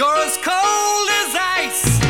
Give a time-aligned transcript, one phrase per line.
[0.00, 2.00] You're as cold as ice.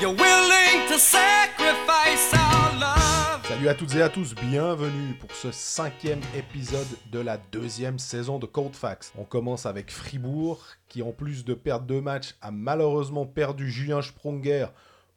[0.00, 3.46] You're willing to sacrifice our love.
[3.46, 8.38] Salut à toutes et à tous, bienvenue pour ce cinquième épisode de la deuxième saison
[8.38, 9.12] de Cold Facts.
[9.18, 14.00] On commence avec Fribourg, qui en plus de perdre deux matchs, a malheureusement perdu Julien
[14.00, 14.68] Sprunger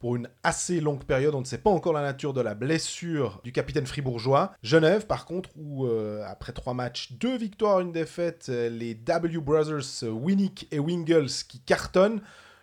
[0.04, 1.34] pour une assez longue période.
[1.34, 4.52] On ne sait pas encore la nature de la blessure du capitaine fribourgeois.
[4.62, 10.02] Genève, par contre, où euh, après trois matchs, deux victoires, une défaite, les W Brothers,
[10.02, 12.20] Winnick et Wingles qui cartonnent.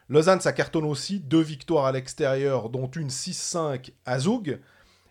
[0.08, 4.60] Lausanne, ça cartonne aussi, deux victoires à l'extérieur, dont une 6-5 à Zoug.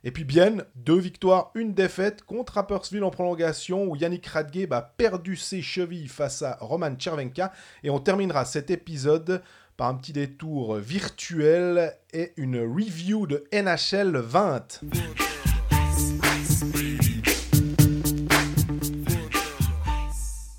[0.04, 4.82] Et puis Bienne, deux victoires, une défaite contre Rapperswil en prolongation où Yannick Radge a
[4.82, 7.52] perdu ses chevilles face à Roman Chervenka.
[7.82, 9.42] Et on terminera cet épisode
[9.80, 14.82] par un petit détour virtuel et une review de NHL 20.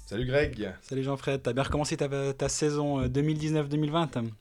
[0.07, 0.73] Salut Greg.
[0.81, 4.31] Salut Jean-Fred, t'as bien recommencé ta, ta saison 2019-2020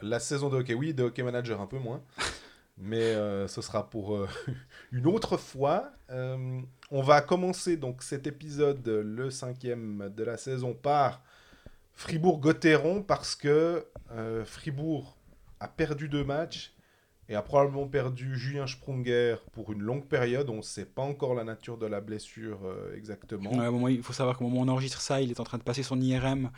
[0.00, 2.00] La saison de hockey, oui, de hockey manager un peu moins.
[2.78, 4.26] Mais euh, ce sera pour euh,
[4.92, 5.92] une autre fois.
[6.08, 6.58] Euh,
[6.90, 11.22] on va commencer donc cet épisode, le cinquième de la saison, par
[12.02, 13.86] Fribourg-Gotteron parce que
[14.44, 15.16] Fribourg
[15.60, 16.74] a perdu deux matchs
[17.28, 20.50] et a probablement perdu Julien Sprunger pour une longue période.
[20.50, 22.58] On ne sait pas encore la nature de la blessure
[22.96, 23.52] exactement.
[23.52, 25.62] Ouais, il faut savoir qu'au moment où on enregistre ça, il est en train de
[25.62, 26.50] passer son IRM.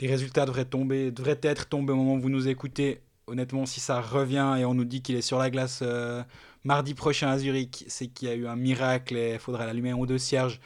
[0.00, 3.80] Les résultats devraient, tomber, devraient être tombés au moment où vous nous écoutez honnêtement, si
[3.80, 6.22] ça revient et on nous dit qu'il est sur la glace euh,
[6.64, 9.90] mardi prochain à Zurich, c'est qu'il y a eu un miracle et il faudrait l'allumer
[9.90, 10.60] un ou deux cierges.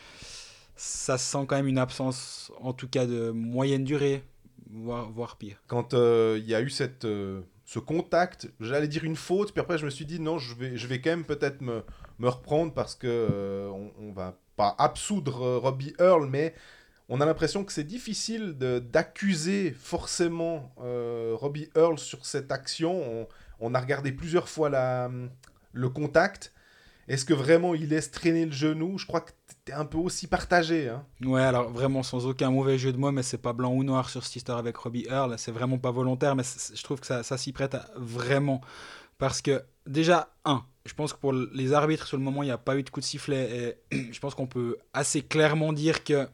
[0.76, 4.22] Ça sent quand même une absence, en tout cas de moyenne durée,
[4.70, 5.56] voire, pire.
[5.66, 9.60] Quand euh, il y a eu cette, euh, ce contact, j'allais dire une faute, puis
[9.60, 11.82] après je me suis dit non, je vais, je vais quand même peut-être me,
[12.18, 16.54] me reprendre parce que on, on va pas absoudre Robbie Earl, mais
[17.08, 23.28] on a l'impression que c'est difficile d'accuser forcément euh, Robbie Earl sur cette action.
[23.60, 25.10] On, a regardé plusieurs fois la,
[25.72, 26.52] le contact.
[27.08, 28.98] Est-ce que vraiment il laisse traîner le genou?
[28.98, 29.30] Je crois que
[29.64, 30.88] tu es un peu aussi partagé.
[30.88, 31.04] Hein.
[31.24, 34.10] Ouais, alors vraiment sans aucun mauvais jeu de mots, mais c'est pas blanc ou noir
[34.10, 35.34] sur cette histoire avec Robbie Earl.
[35.38, 38.60] C'est vraiment pas volontaire, mais je trouve que ça, s'y prête vraiment.
[39.18, 42.52] Parce que déjà, un, je pense que pour les arbitres, sur le moment, il n'y
[42.52, 43.78] a pas eu de coup de sifflet.
[43.92, 46.28] Et je pense qu'on peut assez clairement dire que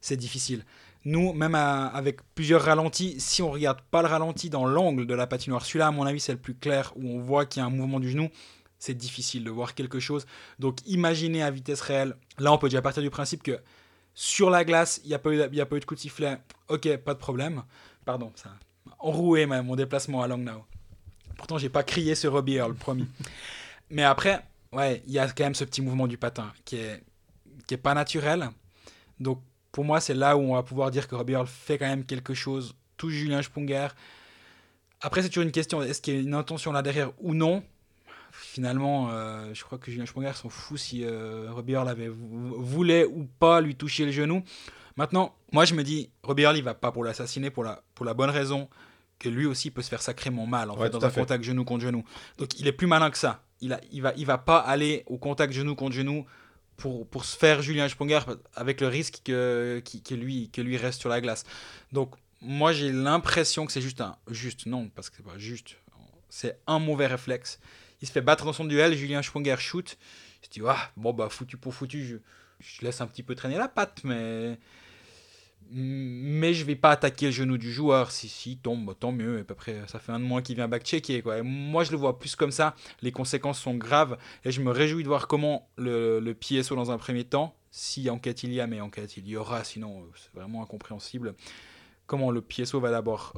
[0.00, 0.64] c'est difficile.
[1.04, 5.26] Nous, même avec plusieurs ralentis, si on regarde pas le ralenti dans l'angle de la
[5.26, 7.66] patinoire, celui-là, à mon avis, c'est le plus clair où on voit qu'il y a
[7.66, 8.28] un mouvement du genou.
[8.78, 10.26] C'est difficile de voir quelque chose.
[10.58, 12.16] Donc, imaginez à vitesse réelle.
[12.38, 13.58] Là, on peut déjà partir du principe que
[14.14, 16.38] sur la glace, il n'y a, pas eu, a pas eu de coup de sifflet.
[16.68, 17.62] Ok, pas de problème.
[18.04, 20.64] Pardon, ça a enroué mon déplacement à Langnau.
[21.36, 23.06] Pourtant, j'ai pas crié sur Robbie Earl, promis.
[23.90, 27.02] Mais après, ouais, il y a quand même ce petit mouvement du patin qui est,
[27.66, 28.50] qui est pas naturel.
[29.20, 31.86] Donc, pour moi, c'est là où on va pouvoir dire que Robbie Earl fait quand
[31.86, 33.88] même quelque chose, touche Julien Sprunger.
[35.00, 37.62] Après, c'est toujours une question est-ce qu'il y a une intention là derrière ou non?
[38.40, 43.04] Finalement, euh, je crois que Julien Sprunger s'en fout si euh, Robbie Earl avait, voulait
[43.04, 44.44] ou pas lui toucher le genou.
[44.96, 48.06] Maintenant, moi, je me dis Robbie Earl, il va pas pour l'assassiner pour la, pour
[48.06, 48.68] la bonne raison
[49.18, 51.84] que lui aussi peut se faire sacrément mal en fait, dans un contact genou contre
[51.84, 52.04] genou.
[52.38, 53.42] Donc, il est plus malin que ça.
[53.60, 56.24] Il, a, il, va, il va pas aller au contact genou contre genou
[56.76, 58.20] pour, pour se faire Julien Sprunger
[58.54, 61.44] avec le risque que, que, lui, que lui reste sur la glace.
[61.92, 64.16] Donc, moi, j'ai l'impression que c'est juste un.
[64.30, 65.76] Juste, non, parce que c'est pas juste.
[66.28, 67.58] C'est un mauvais réflexe.
[68.00, 69.98] Il se fait battre dans son duel, Julien Sprunger shoot.
[70.42, 72.20] Je dis, ah, bon, bah, foutu pour foutu,
[72.60, 74.58] je, laisse un petit peu traîner la patte, mais
[75.70, 78.10] mais je vais pas attaquer le genou du joueur.
[78.10, 79.38] Si, si tombe, bah, tant mieux.
[79.38, 81.20] Et peu près, ça fait un de moins qui vient back-checker.
[81.22, 81.42] Quoi.
[81.42, 82.74] moi, je le vois plus comme ça.
[83.02, 84.16] Les conséquences sont graves.
[84.44, 88.08] Et je me réjouis de voir comment le, le PSO, dans un premier temps, si
[88.10, 91.34] enquête il y a, mais enquête il y aura, sinon c'est vraiment incompréhensible.
[92.06, 93.34] Comment le PSO va d'abord,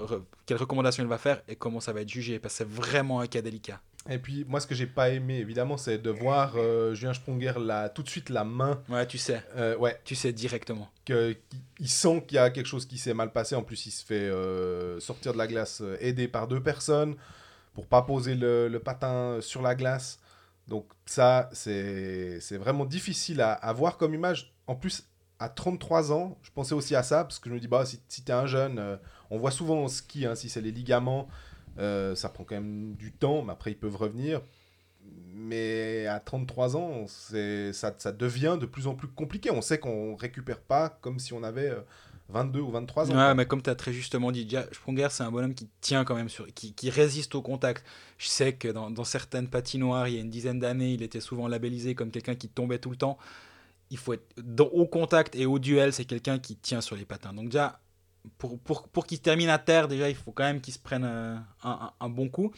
[0.46, 2.38] quelles recommandations il va faire et comment ça va être jugé.
[2.38, 3.80] Parce que c'est vraiment un cas délicat.
[4.08, 7.52] Et puis, moi, ce que j'ai pas aimé, évidemment, c'est de voir euh, Julien Sprunger
[7.58, 8.80] là, tout de suite la main.
[8.88, 9.42] Ouais, tu sais.
[9.56, 10.00] Euh, ouais.
[10.04, 10.88] Tu sais directement.
[11.04, 11.36] Que,
[11.78, 13.54] il sent qu'il y a quelque chose qui s'est mal passé.
[13.54, 17.14] En plus, il se fait euh, sortir de la glace aidé par deux personnes
[17.74, 20.18] pour pas poser le, le patin sur la glace.
[20.66, 24.54] Donc, ça, c'est vraiment difficile à, à, voir comme image.
[24.66, 25.04] En plus,
[25.38, 28.00] à 33 ans, je pensais aussi à ça, parce que je me dis, bah, si,
[28.08, 28.98] si tu es un jeune,
[29.30, 31.28] on voit souvent au ski, hein, si c'est les ligaments
[31.78, 34.40] euh, ça prend quand même du temps, mais après ils peuvent revenir.
[35.32, 39.50] Mais à 33 ans, ça, ça devient de plus en plus compliqué.
[39.50, 41.72] On sait qu'on récupère pas comme si on avait
[42.28, 43.16] 22 euh, ou 23 ans.
[43.16, 46.14] Ouais, mais comme tu as très justement dit, Sprunger, c'est un bonhomme qui tient quand
[46.14, 47.84] même sur, qui, qui résiste au contact.
[48.18, 51.20] Je sais que dans, dans, certaines patinoires, il y a une dizaine d'années, il était
[51.20, 53.16] souvent labellisé comme quelqu'un qui tombait tout le temps.
[53.90, 54.24] Il faut être
[54.72, 57.32] au contact et au duel, c'est quelqu'un qui tient sur les patins.
[57.32, 57.80] Donc déjà,
[58.38, 61.04] pour, pour, pour qu'il termine à terre, déjà, il faut quand même qu'il se prenne
[61.04, 62.52] euh, un, un- bon coup.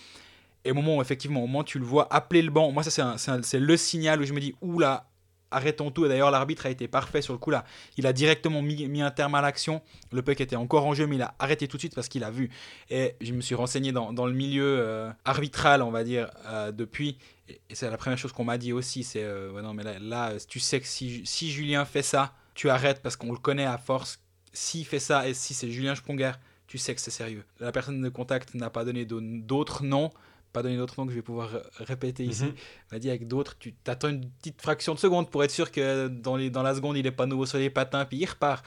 [0.64, 2.82] Et au moment où, effectivement, au moment où tu le vois appeler le banc, moi,
[2.82, 5.08] ça, c'est le signal où je me dis, oula,
[5.50, 6.04] arrêtons tout.
[6.06, 7.64] Et d'ailleurs, l'arbitre a été parfait sur le coup là.
[7.96, 9.82] Il a directement mis, mis un terme à l'action.
[10.12, 12.24] Le puck était encore en jeu, mais il a arrêté tout de suite parce qu'il
[12.24, 12.48] a vu.
[12.90, 16.72] Et je me suis renseigné dans, dans le milieu euh, arbitral, on va dire, euh,
[16.72, 17.18] depuis.
[17.48, 19.02] Et, c'est la première chose qu'on m'a dit aussi.
[19.04, 19.24] C'est
[19.62, 23.16] non, mais là, là, tu sais que si, si Julien fait ça, tu arrêtes parce
[23.16, 24.20] qu'on le connaît à force.
[24.52, 26.32] S'il fait ça et si c'est Julien Spronger,
[26.66, 27.44] tu sais que c'est sérieux.
[27.60, 30.10] La personne de contact n'a pas donné d'au- d'autres noms.
[30.52, 32.54] Pas donné d'autres noms que je vais pouvoir répéter ici Mhm.
[32.92, 36.08] m'a dit avec d'autres, tu t'attends une petite fraction de seconde pour être sûr que
[36.08, 38.62] dans, les, dans la seconde, il n'est pas nouveau sur les patins, puis il repart.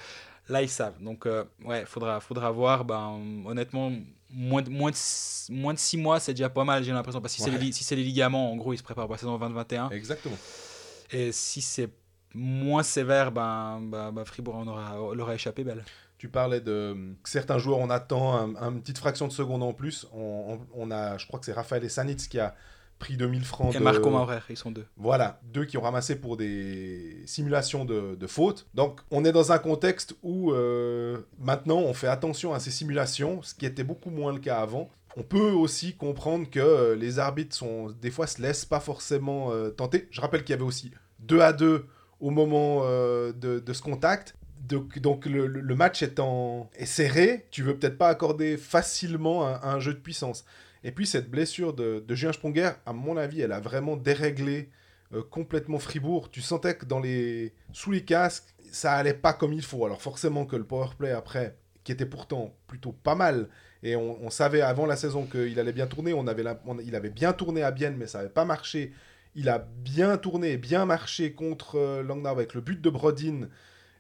[0.49, 0.99] Là, ils savent.
[1.01, 2.85] Donc, euh, ouais, faudra, faudra voir.
[2.85, 3.91] Ben, honnêtement,
[4.31, 7.21] moins de, moins, de, six- moins de 6 mois, c'est déjà pas mal, j'ai l'impression.
[7.21, 7.57] Parce que si c'est Ouais.
[7.59, 9.89] les, li- si c'est les ligaments, en gros, ils se préparent pour la saison 2021.
[9.91, 10.37] Exactement.
[11.11, 11.89] Et si c'est
[12.35, 15.83] moins sévère, ben, ben, ben, Fribourg en aura, l'aura échappé belle.
[16.17, 19.73] Tu parlais de certains joueurs, on attend un, un- une petite fraction de seconde en
[19.73, 20.07] plus.
[20.13, 22.55] On, on- on a, je crois que c'est Raphaël et Sanitz qui a
[22.99, 23.75] pris 2000 francs.
[23.75, 24.85] Et de- Marco Maurer, ils sont deux.
[24.95, 28.67] Voilà, deux qui ont ramassé pour des simulations de, de fautes.
[28.73, 33.41] Donc, on est dans un contexte où euh, maintenant on fait attention à ces simulations,
[33.43, 34.89] ce qui était beaucoup moins le cas avant.
[35.17, 39.51] On peut aussi comprendre que euh, les arbitres sont des fois se laissent pas forcément
[39.51, 40.07] euh, tenter.
[40.11, 41.85] Je rappelle qu'il y avait aussi 2 à 2
[42.25, 44.35] au moment euh, de, ce contact.
[44.67, 49.93] Donc, le, match étant est serré, tu veux peut-être pas accorder facilement un, un jeu
[49.93, 50.43] de puissance.
[50.83, 54.71] Et puis cette blessure de, de Julien Sponger, à mon avis, elle a vraiment déréglé
[55.13, 56.31] euh, complètement Fribourg.
[56.31, 59.85] Tu sentais que dans les sous les casques, ça allait pas comme il faut.
[59.85, 63.49] Alors forcément que le powerplay après, qui était pourtant plutôt pas mal,
[63.83, 66.11] et on, savait avant la saison qu'il allait bien tourner.
[66.11, 68.93] On avait la- il avait bien tourné à Bienne, mais ça n'avait pas marché.
[69.35, 73.49] Il a bien tourné bien marché contre euh, Langnau avec le but de Brodin.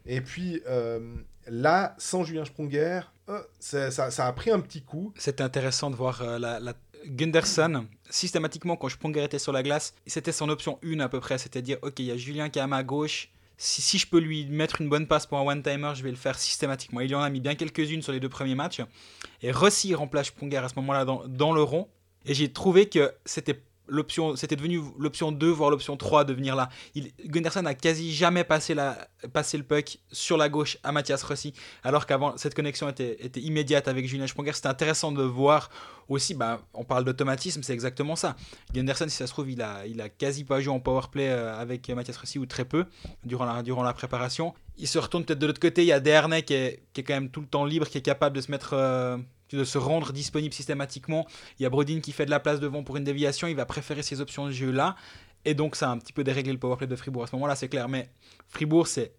[0.05, 1.15] Et puis euh,
[1.47, 5.13] là, sans Julien Sprunger, euh, ça, a pris un petit coup.
[5.17, 6.59] C'était intéressant de voir la,
[7.07, 7.85] Gunderson.
[8.09, 11.37] Systématiquement, quand Sponger était sur la glace, c'était son option 1 à peu près.
[11.37, 13.29] C'est-à-dire, ok, il y a Julien qui est à ma gauche.
[13.57, 16.37] Si, je peux lui mettre une bonne passe pour un one-timer, je vais le faire
[16.37, 16.99] systématiquement.
[16.99, 18.81] Il y en a mis bien quelques-unes sur les deux premiers matchs.
[19.41, 21.87] Et Rossi remplace Sponger à ce moment-là dans, dans le rond.
[22.25, 26.55] Et j'ai trouvé que c'était l'option c'était devenu l'option 2 voire l'option 3 de venir
[26.55, 26.69] là.
[27.25, 31.53] Gunderson n'a quasi jamais passé, la, passé le puck sur la gauche à Mathias Rossi
[31.83, 34.53] alors qu'avant cette connexion était, était immédiate avec Julien Sponger.
[34.53, 35.69] C'était intéressant de voir
[36.07, 38.35] aussi, bah, on parle d'automatisme, c'est exactement ça.
[38.73, 41.57] Gunderson, si ça se trouve, il a, il a quasi pas joué en powerplay euh,
[41.57, 42.85] avec Mathias Rossi ou très peu
[43.23, 44.53] durant la, durant la préparation.
[44.77, 47.03] Il se retourne peut-être de l'autre côté, il y a Dernay qui est, qui est
[47.03, 48.73] quand même tout le temps libre, qui est capable de se mettre...
[48.73, 49.17] euh,
[49.51, 51.27] de se rendre disponible systématiquement.
[51.59, 53.65] Il y a Brodin qui fait de la place devant pour une déviation, il va
[53.65, 54.95] préférer ces options de jeu là.
[55.45, 57.55] Et donc ça a un petit peu déréglé le powerplay de Fribourg à ce moment-là,
[57.55, 57.87] c'est clair.
[57.87, 58.09] Mais
[58.49, 59.11] Fribourg, s'est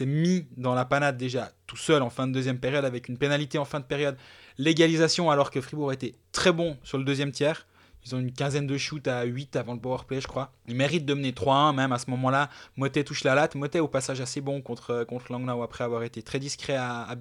[0.00, 3.58] mis dans la panade déjà tout seul en fin de deuxième période avec une pénalité
[3.58, 4.16] en fin de période.
[4.58, 7.66] L'égalisation alors que Fribourg était très bon sur le deuxième tiers.
[8.04, 10.52] Ils ont une quinzaine de shoots à 8 avant le powerplay, je crois.
[10.66, 12.50] Ils méritent de mener 3-1 même à ce moment-là.
[12.76, 13.54] Motet touche la latte.
[13.54, 17.16] Motet au passage assez bon contre, contre Langnau après avoir été très discret à, à.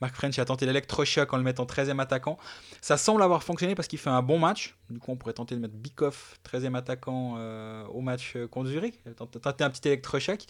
[0.00, 2.38] Mark French a tenté l'électrochoc en le mettant 13e attaquant.
[2.80, 4.76] Ça semble avoir fonctionné parce qu'il fait un bon match.
[4.88, 8.70] Du coup, on pourrait tenter de mettre Bikoff, 13e attaquant, euh, au match euh, contre
[8.70, 8.94] Zurich.
[9.16, 10.40] Tenter un petit électrochoc.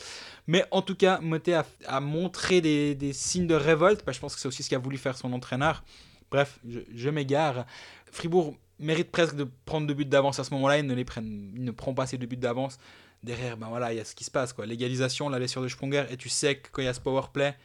[0.47, 4.05] Mais en tout cas, Motet a, a montré des, signes de révolte.
[4.07, 5.83] Bah, je pense que c'est aussi ce qu'a voulu faire son entraîneur.
[6.31, 6.61] Bref,
[6.95, 7.67] je m'égare.
[8.13, 10.79] Fribourg mérite presque de prendre deux buts d'avance à ce moment-là.
[10.79, 12.79] Il ne les prennent, il ne prend pas ces deux buts d'avance.
[13.23, 14.53] Derrière, ben voilà, il y a ce qui se passe.
[14.53, 14.67] quoi.
[14.67, 16.05] L'égalisation, la blessure de Sprunger.
[16.11, 17.57] Et tu sais que quand il y a ce power play,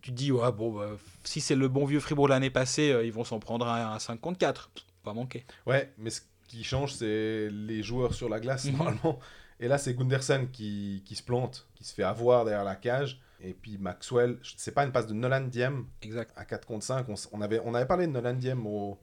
[0.00, 3.04] tu te dis, ouais, bon, bah, si c'est le bon vieux Fribourg l'année passée, euh,
[3.04, 4.70] ils vont s'en prendre un, un 5 contre 4.
[5.02, 5.44] Pas manquer.
[5.66, 9.18] Ouais, mais ce qui change, c'est les joueurs sur la glace, normalement.
[9.60, 13.20] Et là, c'est Gunderson qui, qui se plante, qui se fait avoir derrière la cage.
[13.42, 16.32] Et puis Maxwell, c'est pas une passe de Nolan Diem exact.
[16.36, 17.06] à 4 contre 5.
[17.08, 18.98] On, on, avait, on avait parlé de Nolan Diem au,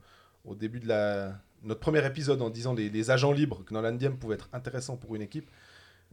[0.48, 3.92] au début de la, notre premier épisode en disant les, les agents libres, que Nolan
[3.92, 5.50] Diem pouvait être intéressant pour une équipe.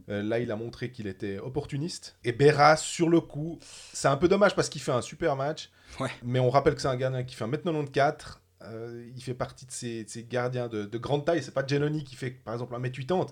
[0.08, 2.16] Euh, là, il a montré qu'il était opportuniste.
[2.24, 3.58] Et Berra, sur le coup,
[3.92, 5.70] c'est un peu dommage parce qu'il fait un super match.
[5.98, 6.10] Ouais.
[6.22, 8.38] Mais on rappelle que c'est un gardien qui fait 1m94.
[8.62, 11.42] Euh, il fait partie de ces, de ces gardiens de, de, grande taille.
[11.42, 13.28] C'est pas Genoni qui fait, par exemple, 1m80.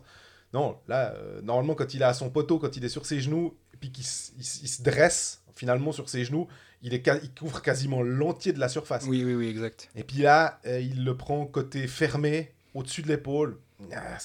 [0.52, 3.20] Non, là, euh, normalement, quand il est à son poteau, quand il est sur ses
[3.20, 4.04] genoux, et puis qu'il
[4.36, 6.48] il, il se dresse finalement sur ses genoux,
[6.84, 9.06] il, est, il couvre quasiment l'entier de la surface.
[9.08, 9.88] Oui, oui, oui, exact.
[9.96, 13.58] Et puis là, euh, il le prend côté fermé, au-dessus de l'épaule.
[13.92, 14.18] Ah,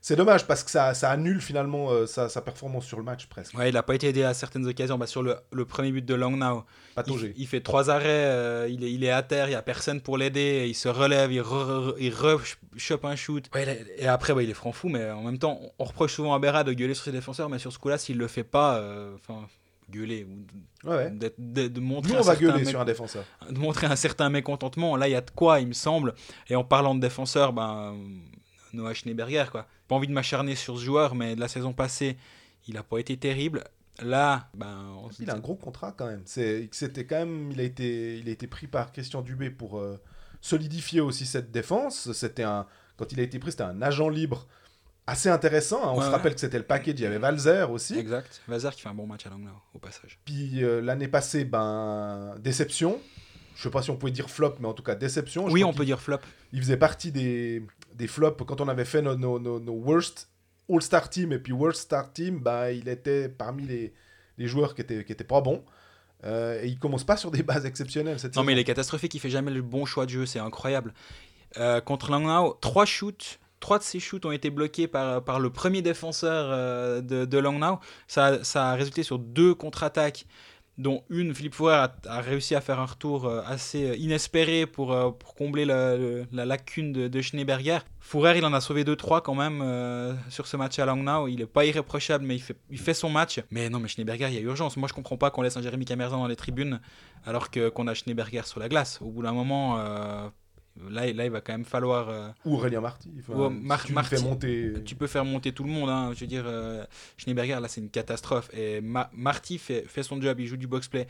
[0.00, 3.26] c'est dommage parce que ça, ça annule finalement euh, sa, sa, performance sur le match
[3.26, 3.56] presque.
[3.56, 4.98] Ouais, il n'a pas été aidé à certaines occasions.
[4.98, 6.64] Bah, sur le, le, premier but de Langnau,
[7.06, 9.62] il, il, fait trois arrêts, euh, il, est, il est à terre, il n'y a
[9.62, 13.48] personne pour l'aider, il se relève, il, re, il re-chope un shoot.
[13.54, 16.34] Ouais, et après, bah, il est franc fou, mais en même temps, on reproche souvent
[16.34, 18.44] à Berra de gueuler sur ses défenseurs, mais sur ce coup-là, s'il ne le fait
[18.44, 18.82] pas,
[19.14, 19.46] enfin
[19.90, 21.10] gueuler ou ouais.
[21.10, 23.24] de, de montrer Nous, on va certain gueuler sur un défenseur.
[23.50, 24.96] de montrer un certain mécontentement.
[24.96, 26.14] Là, il y a de quoi, il me semble.
[26.48, 27.96] Et en parlant de défenseur, ben,
[28.72, 29.66] Noah Schneeberger, quoi.
[29.86, 32.16] Pas envie de m'acharner sur ce joueur, mais de la saison passée,
[32.66, 33.64] il n'a pas été terrible.
[34.00, 36.22] Là, ben, on Il a un gros contrat quand même.
[36.24, 39.78] C'est, c'était quand même, il a été, il a été pris par Christian Dubé pour
[39.78, 39.98] euh,
[40.40, 42.12] solidifier aussi cette défense.
[42.12, 42.66] C'était un,
[42.96, 44.46] quand il a été pris, c'était un agent libre
[45.08, 45.82] assez intéressant.
[45.82, 45.90] hein.
[45.92, 46.12] On Ouais, se ouais.
[46.14, 46.94] rappelle que c'était le package.
[46.98, 47.98] Il y avait Valzer aussi.
[47.98, 48.40] Exact.
[48.48, 50.18] Vazar qui fait un bon match à Langnau, au passage.
[50.24, 53.00] Puis euh, l'année passée, ben déception.
[53.56, 55.48] Je sais pas si on pouvait dire flop, mais en tout cas déception.
[55.48, 56.18] Je oui, on peut dire flop.
[56.52, 60.28] Il faisait partie des, des flops quand on avait fait nos, nos, nos- nos worst
[60.70, 62.38] All-Star Team et puis Worst Star Team.
[62.40, 63.92] Ben, il était parmi les,
[64.36, 65.64] les joueurs qui étaient, qui étaient pas bons.
[66.24, 69.14] Euh, et il commence pas sur des bases exceptionnelles cette Non, mais il est catastrophique,
[69.14, 70.92] il fait jamais le bon choix de jeu, c'est incroyable.
[71.58, 75.50] Euh, contre Langnau, trois shoots, trois de ces shoots ont été bloqués par, par le
[75.50, 77.78] premier défenseur euh, de, de Langnau.
[78.06, 80.26] Ça, ça a résulté sur deux contre-attaques,
[80.78, 84.92] dont une, Philippe Fourer a, réussi à faire un retour euh, assez euh, inespéré pour,
[84.92, 85.96] euh, pour combler la,
[86.32, 87.80] la lacune de, de Schneeberger.
[88.00, 91.26] Fourer, il en a sauvé 2-3 quand même euh, sur ce match à Langnau.
[91.26, 93.40] Il est pas irréprochable, mais il fait, il fait son match.
[93.50, 94.76] Mais non, mais Schneeberger, il y a urgence.
[94.76, 96.80] Moi, je comprends pas qu'on laisse un Jérémy Camerzan dans les tribunes
[97.26, 99.00] alors qu'on a Schneeberger sur la glace.
[99.02, 100.28] Au bout d'un moment, euh,
[100.90, 102.08] là, là, il va quand même falloir.
[102.08, 103.10] euh, Ou Aurélien Marty.
[103.20, 104.16] Enfin, Ou si Mar- tu Marty.
[104.16, 104.72] fais monter.
[104.84, 105.88] tu peux faire monter tout le monde.
[105.90, 106.12] hein.
[106.14, 106.84] Je veux dire, euh,
[107.16, 108.50] Schneeberger, là, c'est une catastrophe.
[108.54, 111.06] Et Ma- Marty fait, fait son job, il joue du box-play.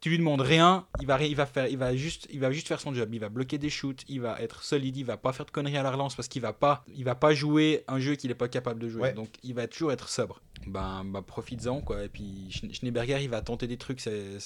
[0.00, 2.66] Tu lui demandes rien, il va, il, va faire, il, va juste, il va juste
[2.68, 3.10] faire son job.
[3.12, 5.76] Il va bloquer des shoots, il va être solide, il va pas faire de conneries
[5.76, 8.34] à la relance parce qu'il va pas, il va pas jouer un jeu qu'il est
[8.34, 9.02] pas capable de jouer.
[9.02, 9.12] Ouais.
[9.12, 10.40] Donc il va toujours être sobre.
[10.66, 12.02] Ben, bah, profites-en quoi.
[12.04, 14.00] Et puis Schne- Schneeberger, il va tenter des trucs.
[14.00, 14.38] C'est-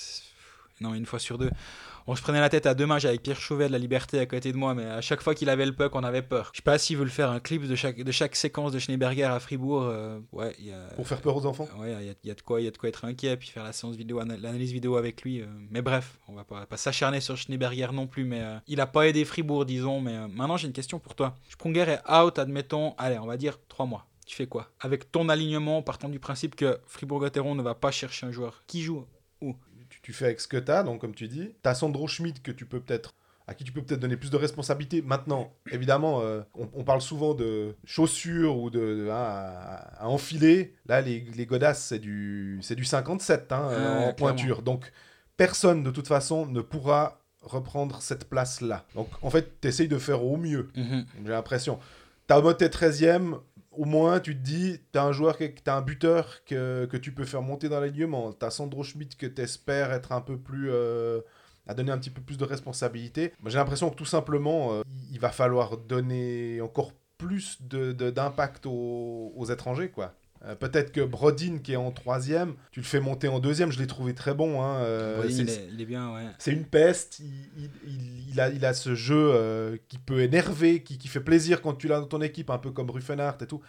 [0.80, 1.52] non, une fois sur deux.
[2.06, 4.26] On se prenait la tête à deux matchs avec Pierre Chauvet de la Liberté à
[4.26, 6.50] côté de moi, mais à chaque fois qu'il avait le puck, on avait peur.
[6.52, 8.78] Je sais pas s'il veut le faire un clip de chaque, de chaque séquence de
[8.78, 9.84] Schneeberger à Fribourg.
[9.84, 10.80] euh, ouais, il y a.
[10.96, 11.66] Pour faire peur aux enfants.
[11.78, 13.64] Ouais, il y, y a de quoi, y a de quoi être inquiet, puis faire
[13.64, 15.40] la séance vidéo, ana- l'analyse vidéo avec lui.
[15.40, 15.46] euh.
[15.70, 18.86] Mais bref, on va pas, pas s'acharner sur Schneeberger non plus, mais euh, il a
[18.86, 20.02] pas aidé Fribourg, disons.
[20.02, 21.34] Mais euh, maintenant, j'ai une question pour toi.
[21.48, 24.06] Sprunger est out, admettons, allez, on va dire trois mois.
[24.26, 24.70] Tu fais quoi?
[24.80, 28.62] Avec ton alignement, partant du principe que Fribourg-Gotteron ne va pas chercher un joueur.
[28.66, 29.06] Qui joue
[29.40, 29.54] Tu,
[30.04, 31.50] tu fais avec ce que tu as, donc comme tu dis.
[31.62, 33.14] Tu as Sandro Schmidt que tu peux peut-être
[33.46, 35.02] à qui tu peux peut-être donner plus de responsabilités.
[35.02, 40.06] Maintenant, évidemment, euh, on, on parle souvent de chaussures ou de, de- hein, à, à
[40.08, 40.74] enfiler.
[40.86, 44.12] Là, les, les godasses, c'est du, c'est du 57 hein, en clairement.
[44.14, 44.62] pointure.
[44.62, 44.90] Donc,
[45.36, 48.86] personne, de toute façon, ne pourra reprendre cette place-là.
[48.94, 50.70] Donc, en fait, tu essayes de faire au mieux.
[50.74, 51.04] Mhm.
[51.24, 51.78] J'ai l'impression.
[52.26, 53.36] T'as moté 13ème,
[53.76, 57.24] au moins tu te dis, t'as un joueur, qui- t'as un buteur que, tu peux
[57.24, 58.32] faire monter dans l'alignement.
[58.32, 60.70] T'as Sandro Schmidt que t'espères être un peu plus.
[60.70, 61.20] euh,
[61.66, 63.32] à donner un petit peu plus de responsabilité.
[63.46, 69.46] J'ai l'impression que tout simplement, euh, il va falloir donner encore plus d'impact aux, aux
[69.46, 70.14] étrangers, quoi.
[70.46, 73.78] Euh, Peut-être que Brodin, qui est en troisième, tu le fais monter en deuxième, je
[73.78, 74.62] l'ai trouvé très bon.
[74.62, 76.26] hein, euh, Brodin, c'est- il, est, il est bien, ouais.
[76.38, 77.20] c'est une peste.
[77.20, 81.08] Il, il- il- il a, il a ce jeu euh, qui peut énerver, qui, qui
[81.08, 83.62] fait plaisir quand tu l'as dans ton équipe, un peu comme Ruffenhardt et tout.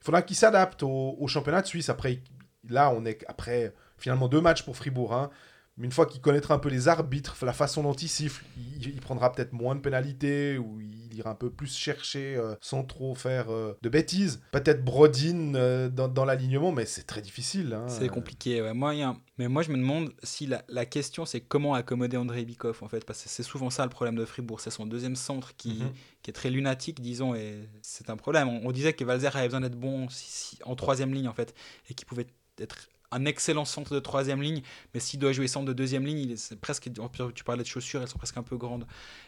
[0.00, 1.88] Il faudra qu'il s'adapte au, au championnat de Suisse.
[1.88, 2.20] Après,
[2.68, 5.12] là, on est après finalement deux matchs pour Fribourg.
[5.14, 5.30] hein.
[5.76, 8.86] Mais une fois qu'il connaîtra un peu les arbitres, la façon dont il siffle, il,
[8.86, 13.14] il prendra peut-être moins de pénalités ou il un peu plus chercher euh, sans trop
[13.14, 14.40] faire euh, de bêtises.
[14.52, 17.72] Peut-être Brodin euh, dans, dans l'alignement, mais c'est très difficile.
[17.74, 17.86] hein.
[17.88, 18.74] C'est compliqué, ouais.
[18.74, 22.44] Moi, a Mais moi, je me demande si la, la question, c'est comment accommoder André
[22.44, 23.04] Bikoff, en fait.
[23.04, 24.60] Parce que c'est souvent ça le problème de Fribourg.
[24.60, 25.92] C'est son deuxième centre qui, Mhm.
[26.22, 28.48] qui est très lunatique, disons, et c'est un problème.
[28.48, 31.34] On, on disait que Valzer avait besoin d'être bon si- si- en troisième ligne, en
[31.34, 31.54] fait,
[31.90, 32.26] et qu'il pouvait
[32.60, 36.18] être un excellent centre de troisième ligne, mais s'il doit jouer centre de deuxième ligne,
[36.18, 36.88] il est c'est presque.
[37.34, 38.86] Tu parlais de chaussures, elles sont presque un peu grandes.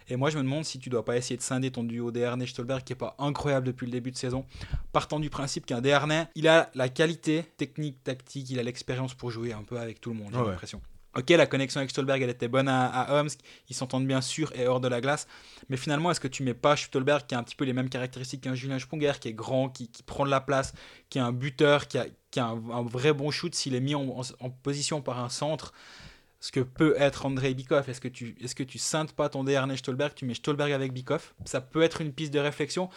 [0.08, 2.82] Et moi, je me demande si tu dois pas essayer de scinder ton duo Desharnais-Stolberg,
[2.84, 4.44] qui est pas incroyable depuis le début de saison,
[4.92, 9.30] partant du principe qu'un Desharnais, il a la qualité technique, tactique, il a l'expérience pour
[9.30, 10.80] jouer un peu avec tout le monde, j'ai Ouais, l'impression.
[11.16, 13.40] Ok, la connexion avec Stolberg, elle était bonne à, à Omsk,
[13.70, 15.26] ils s'entendent bien sur et hors de la glace,
[15.70, 17.88] mais finalement, est-ce que tu mets pas Stolberg qui a un petit peu les mêmes
[17.88, 20.74] caractéristiques qu'un Julien Sprunger, qui est grand, qui, qui prend de la place,
[21.08, 22.04] qui est un buteur, qui a,
[22.36, 24.22] qui a un, vrai bon shoot s'il est mis en,
[24.62, 25.72] position par un centre
[26.38, 27.88] ce que peut être Andrei Bikov.
[27.88, 30.92] Est-ce que tu est-ce que tu scintes pas ton Desharnais Stolberg, tu mets Stolberg avec
[30.92, 31.32] Bikov?
[31.46, 32.90] Ça peut être une piste de réflexion.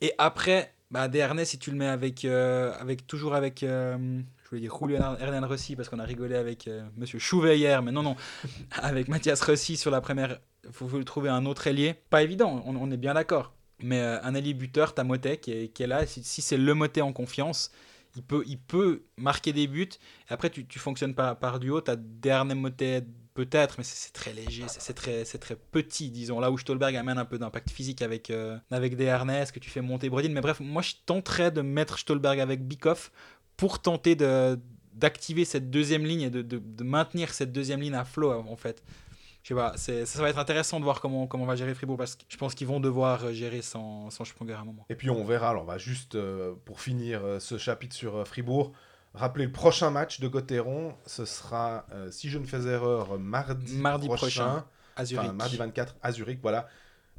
[0.00, 3.96] Et après, bah, Desharnais, si tu le mets avec, euh, avec toujours avec, euh,
[4.42, 7.80] je voulais dire Julien Hernan Rossi, parce qu'on a rigolé avec euh, Monsieur Chouvet hier,
[7.80, 8.16] mais non, non,
[8.72, 11.94] avec Mathias Rossi sur la première, il faut, faut trouver un autre ailier.
[12.10, 13.54] Pas évident, on, est bien d'accord.
[13.78, 16.06] Mais un ailier buteur, t'as Motet qui est, qui est là.
[16.06, 17.70] Si, si c'est le Motet en confiance,
[18.16, 19.88] il peut, il peut marquer des buts.
[20.28, 21.80] Après, tu, tu fonctionnes par, par duo.
[21.80, 23.04] Tu as Dernier Motet
[23.34, 26.38] peut-être, mais c'est très léger, c'est très, très petit, disons.
[26.38, 29.70] Là où Stolberg amène un peu d'impact physique avec, euh, avec des harnais, que tu
[29.70, 33.10] fais monter Brodin Mais bref, moi je tenterais de mettre Stolberg avec Bikoff
[33.56, 34.14] pour tenter
[34.94, 38.56] d'activer cette deuxième ligne et de, de- de maintenir cette deuxième ligne à flot en
[38.56, 38.82] fait.
[39.44, 42.16] Je sais pas, ça va être intéressant de voir comment, comment va gérer Fribourg parce
[42.16, 44.86] que je pense qu'ils vont devoir euh, gérer sans, sans à un moment.
[44.88, 48.26] Et puis on verra, alors on va juste, euh, pour finir euh, ce chapitre sur
[48.26, 48.72] Fribourg,
[49.12, 53.76] rappeler le prochain match de Gotteron, ce sera, euh, si je ne fais erreur, mardi,
[53.76, 54.64] Mardi prochain,
[54.96, 55.26] à Zurich.
[55.26, 56.66] Enfin, mardi 24 à Zurich, voilà.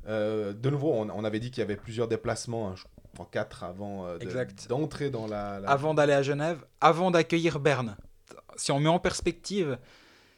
[0.07, 3.27] Euh, de nouveau, on, on avait dit qu'il y avait plusieurs déplacements, hein, je crois
[3.31, 4.25] 4 avant euh, de-
[4.67, 5.59] d'entrer dans la...
[5.59, 7.95] la- avant d'aller à Genève, avant d'accueillir Berne.
[8.55, 9.77] Si on met en perspective,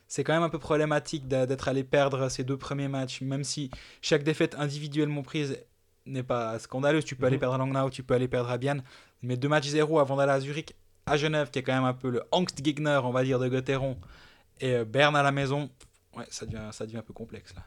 [0.07, 3.69] c'est quand même un peu problématique d'être allé perdre ces deux premiers matchs, même si
[4.01, 5.57] chaque défaite individuellement prise
[6.05, 7.03] n'est pas scandaleuse.
[7.05, 7.39] Tu peux aller Mhm.
[7.41, 8.83] perdre à Langnau, tu peux aller perdre à Bienne,
[9.21, 10.73] mais deux matchs zéro avant d'aller à Zurich,
[11.05, 13.97] à Genève, qui est quand même un peu le Angstgegner, on va dire, de Gotteron,
[14.61, 15.69] et euh, Berne à la maison,
[16.15, 17.63] ouais, ça devient, ça devient un peu complexe là.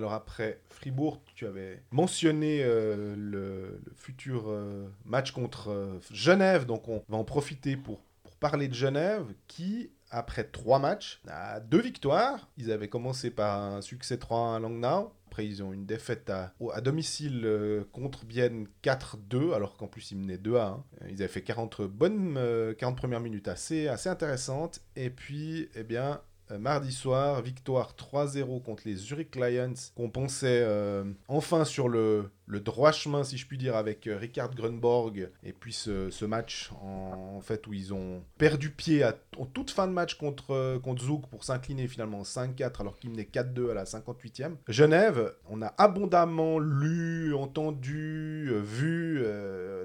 [0.00, 6.88] Alors après Fribourg, tu avais mentionné euh, le, futur euh, match contre euh, Genève, donc
[6.88, 8.00] on va en profiter pour,
[8.40, 12.48] parler de Genève qui, après trois matchs, a deux victoires.
[12.56, 15.12] Ils avaient commencé par un succès 3 à Langnau.
[15.26, 17.46] Après, ils ont une défaite à, domicile
[17.92, 20.68] contre Bienne 4-2, alors qu'en plus, ils menaient 2 à
[21.02, 21.08] 1.
[21.10, 24.80] Ils avaient fait 40 bonnes, euh, 40 premières minutes assez intéressantes.
[24.96, 30.62] Et puis, eh bien, euh, mardi soir, victoire 3-0 contre les Zurich Lions, qu'on pensait
[30.62, 35.30] euh, enfin sur le, droit chemin, si je puis dire, avec euh, Ricard Grunborg.
[35.42, 39.86] Et puis ce, match, en, fait, où ils ont perdu pied à, en toute fin
[39.86, 43.84] de match contre, contre Zouk pour s'incliner finalement 5-4, alors qu'ils menaient 4-2 à la
[43.84, 44.56] 58e.
[44.68, 49.24] Genève, on a abondamment lu, entendu, vu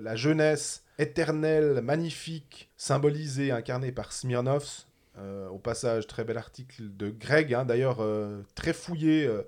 [0.02, 4.85] la jeunesse éternelle, magnifique, symbolisée, incarnée par Smirnovs.
[5.18, 9.44] Euh, au passage, très bel article de Greg, hein, d'ailleurs euh, très fouillé, euh,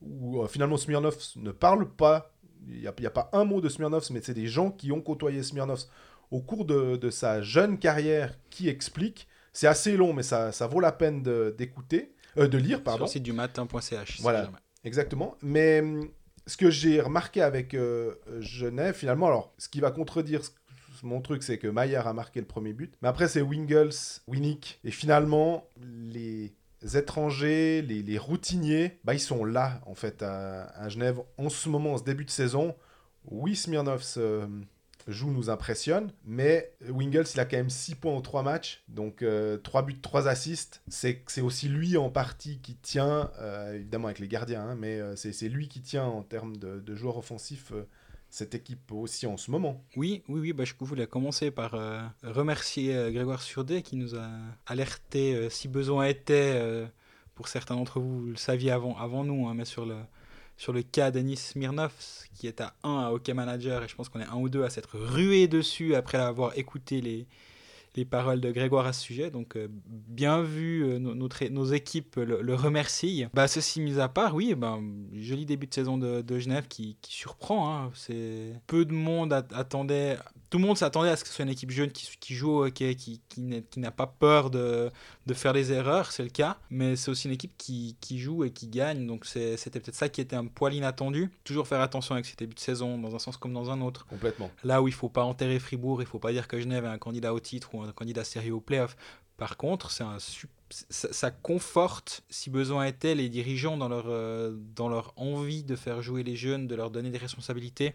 [0.00, 2.32] où finalement Smirnovs ne parle pas.
[2.68, 5.42] Il n'y a, pas un mot de Smirnovs, mais c'est des gens qui ont côtoyé
[5.42, 5.86] Smirnovs
[6.30, 9.26] au cours de, de sa jeune carrière qui expliquent.
[9.52, 11.22] C'est assez long, mais ça, ça vaut la peine
[11.56, 13.04] d'écouter, de lire, Sur pardon.
[13.04, 14.20] le site du matin.ch.
[14.20, 14.50] Voilà.
[14.84, 15.36] Exactement.
[15.42, 16.08] Mais hum,
[16.46, 17.76] ce que j'ai remarqué avec
[18.38, 20.50] Genève, finalement, alors, ce qui va contredire ce-
[21.02, 22.94] mon truc, c'est que Maillard a marqué le premier but.
[23.02, 24.80] Mais après, c'est Wingles, Winnick.
[24.84, 26.54] Et finalement, les
[26.94, 31.20] étrangers, les, routiniers, bah, ils sont là, en fait, à, Genève.
[31.36, 32.74] En ce moment, en ce début de saison,
[33.24, 34.46] oui, Smirnovs euh,
[35.08, 36.12] joue, nous impressionne.
[36.24, 38.82] Mais Wingles, il a quand même 6 points en 3 matchs.
[38.88, 39.24] Donc,
[39.62, 40.82] 3 buts, 3 assists.
[40.88, 45.16] C'est aussi lui en partie qui tient, euh, évidemment avec les gardiens, hein, mais euh,
[45.16, 47.86] c'est lui qui tient en termes de, de joueurs offensifs euh,
[48.30, 49.84] cette équipe aussi en ce moment.
[49.96, 54.14] Oui, oui, oui, bah, je voulais commencer par euh, remercier euh, Grégoire Surdet qui nous
[54.14, 54.28] a
[54.66, 56.62] alerté, euh, si besoin était,
[57.34, 59.96] pour certains d'entre vous, vous le saviez avant, avant nous, hein, mais sur le,
[60.56, 61.92] sur le cas d'Anis Smirnov,
[62.34, 64.64] qui est à 1 à Hockey Manager, et je pense qu'on est un ou deux
[64.64, 67.26] à s'être rué dessus après avoir écouté les,
[67.96, 69.30] les paroles de Grégoire à ce sujet.
[69.30, 73.28] Donc, euh, bien vu, euh, no- notre, nos équipes le, le remercient.
[73.34, 74.82] Bah, ceci mis à part, oui, ben,
[75.14, 77.74] joli début de saison de, de Genève qui, qui surprend.
[77.76, 77.90] hein.
[77.94, 80.16] C'est peu de monde at- attendait.
[80.50, 82.50] Tout le monde s'attendait à ce que ce soit une équipe jeune qui, qui joue
[82.50, 84.90] au hockey, qui, qui n'a pas peur de,
[85.26, 86.56] de faire des erreurs, c'est le cas.
[86.70, 89.06] Mais c'est aussi une équipe qui, qui joue et qui gagne.
[89.06, 91.30] Donc c'est- c'était peut-être ça qui était un poil inattendu.
[91.44, 94.06] Toujours faire attention avec ces débuts de saison, dans un sens comme dans un autre.
[94.06, 94.50] Complètement.
[94.64, 96.98] Là où il faut pas enterrer Fribourg, il faut pas dire que Genève est un
[96.98, 98.96] candidat au titre ou un candidat sérieux au playoff.
[99.36, 105.62] Par contre, ça, conforte, si besoin était, les dirigeants dans leur, euh, dans leur envie
[105.62, 107.94] de faire jouer les jeunes, de leur donner des responsabilités.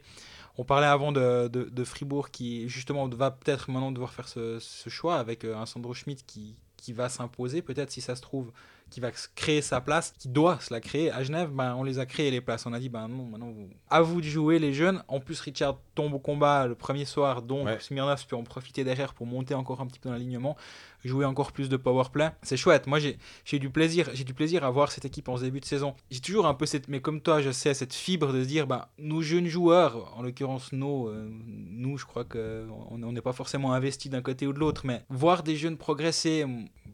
[0.57, 4.89] On parlait avant de, de- Fribourg qui, justement, va peut-être maintenant devoir faire ce, ce
[4.89, 8.51] choix avec euh, un Sandro Schmidt qui, qui va s'imposer, peut-être si ça se trouve,
[8.93, 11.11] qui va créer sa place, qui doit se la créer.
[11.11, 12.65] À Genève, ben, on les a créées les places.
[12.67, 13.67] On a dit, ben non, maintenant, vous...
[13.89, 15.03] à vous de jouer les jeunes.
[15.07, 17.79] En plus, Richard tombe au combat le premier soir, donc Ouais.
[17.79, 20.55] Smirnov peut en profiter derrière pour monter encore un petit peu dans l'alignement,
[21.03, 22.29] jouer encore plus de power play.
[22.41, 22.87] C'est chouette.
[22.87, 25.95] Moi, j'ai du plaisir, j'ai du plaisir à voir cette équipe en début de saison.
[26.11, 28.85] J'ai toujours un peu cette, mais comme toi, je sais cette fibre de dire, ben,
[28.97, 33.73] nos jeunes joueurs, en l'occurrence nos, euh, nous, je crois que on n'est pas forcément
[33.73, 36.45] investis d'un côté ou de l'autre, mais voir des jeunes progresser,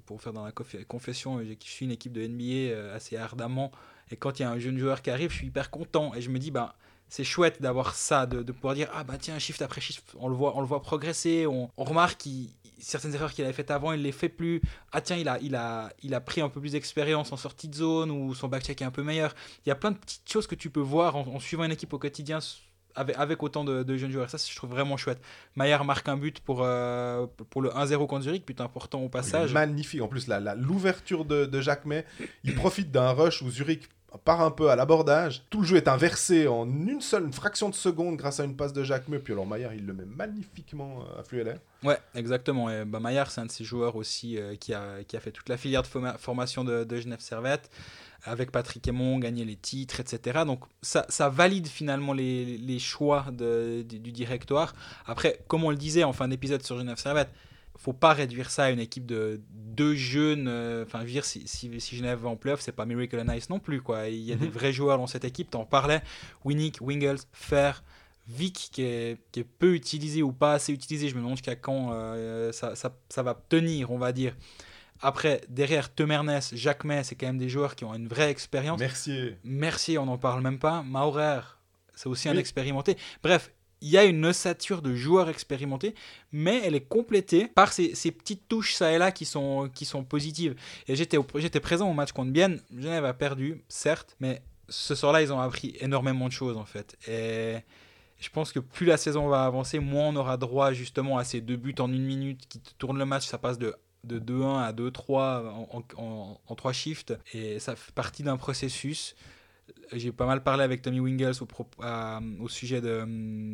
[0.06, 3.72] pour faire dans la conf- confession, je suis une équipe de NBA euh, assez ardemment,
[4.12, 6.22] et quand il y a un jeune joueur qui arrive, je suis hyper content, et
[6.22, 6.72] je me dis, ben,
[7.10, 10.36] c'est chouette d'avoir ça, de, pouvoir dire, ah bah tiens, shift après shift, on le
[10.36, 12.28] voit, on le voit progresser, on, remarque
[12.80, 14.62] certaines erreurs qu'il avait faites avant, il les fait plus.
[14.92, 18.48] Ah tiens, il a, pris un peu plus d'expérience en sortie de zone ou son
[18.48, 19.34] backcheck est un peu meilleur.
[19.66, 21.94] Il y a plein de petites choses que tu peux voir en, suivant une équipe
[21.94, 22.40] au quotidien
[22.96, 24.30] avec, autant de, jeunes joueurs.
[24.30, 25.22] Ça, je trouve vraiment chouette.
[25.56, 29.54] Maillard marque un but pour, euh, pour le 1-0 contre Zurich, but important au passage.
[29.54, 30.02] Magnifique.
[30.02, 32.06] En plus, l'ouverture de, de Jacques May,
[32.44, 33.90] il profite d'un rush où Zurich
[34.26, 35.44] part un peu à l'abordage.
[35.50, 38.74] Tout le jeu est inversé en une seule fraction de seconde grâce à une passe
[38.74, 39.20] de Jacques Meux.
[39.20, 41.58] Puis alors Maillard, il le met magnifiquement euh, à flux LR.
[41.84, 42.70] Ouais, exactement.
[42.70, 45.32] Et bah, Maillard, c'est un de ces joueurs aussi euh, qui, a, qui a fait
[45.32, 47.70] toute la filière de forma- formation de, de Genève Servette,
[48.26, 50.40] avec Patrick Aymon, gagné les titres, etc.
[50.46, 54.74] Donc ça, ça valide finalement les, les choix de- du, du directoire.
[55.06, 57.30] Après, comme on le disait en fin d'épisode sur Genève Servette,
[57.82, 60.48] faut pas réduire ça à une équipe de deux jeunes.
[60.48, 63.50] euh, Enfin, dire, si, si, si Genève va en playoff, c'est pas Miracle on Ice
[63.50, 63.82] non plus.
[63.82, 64.10] Quoi.
[64.10, 64.52] Il y a des Mhm.
[64.52, 65.50] vrais joueurs dans cette équipe.
[65.50, 66.02] T'en parlais.
[66.44, 67.84] Winnick, Wingles, Fer,
[68.28, 71.08] Vic qui est, qui est peu utilisé ou pas assez utilisé.
[71.10, 74.36] Je me demande jusqu'à quand euh, ça, ça, ça va tenir, on va dire.
[75.02, 78.80] Après, derrière Temernes, Jacques May, c'est quand même des joueurs qui ont une vraie expérience.
[78.80, 79.38] Mercier.
[79.46, 80.84] Mercier, on n'en parle même pas.
[80.84, 81.40] Maurer,
[81.96, 82.98] c'est aussi un expérimenté.
[83.24, 83.50] Bref,
[83.82, 85.96] il y a une ossature de joueurs expérimentés,
[86.32, 90.04] mais elle est complétée par ces, petites touches ça et là qui sont, qui sont
[90.04, 90.56] positives.
[90.88, 91.18] Et j'étais,
[91.60, 92.62] présent au match contre Bienne.
[92.78, 96.98] Genève a perdu, certes, mais ce soir-là, ils ont appris énormément de choses en fait.
[97.08, 97.58] Et
[98.20, 101.42] je pense que plus la saison va avancer, moins on aura droit justement à ces
[101.42, 103.26] deux buts en une minute qui tournent le match.
[103.26, 105.12] Ça passe de de 2-1 à 2-3
[105.50, 109.14] en, en, en- en trois shifts et ça fait partie d'un processus
[109.94, 113.04] j'ai pas mal parlé avec Tommy Wingles au, pro- à- au sujet de,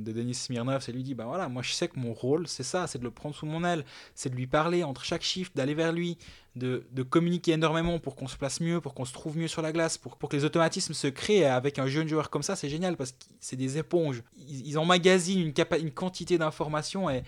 [0.03, 0.81] de Denis Smirnov.
[0.81, 3.03] C'est lui dit bah voilà, moi je sais que mon rôle c'est ça, c'est de
[3.03, 6.17] le prendre sous mon aile, c'est de lui parler entre chaque shift, d'aller vers lui,
[6.55, 9.61] de, de communiquer énormément pour qu'on se place mieux, pour qu'on se trouve mieux sur
[9.61, 11.37] la glace, pour, pour que les automatismes se créent.
[11.39, 14.23] Et Avec un jeune joueur comme ça, c'est génial parce que c'est des éponges.
[14.37, 17.23] Ils, ils emmagasinent une, capa- une quantité d'informations et.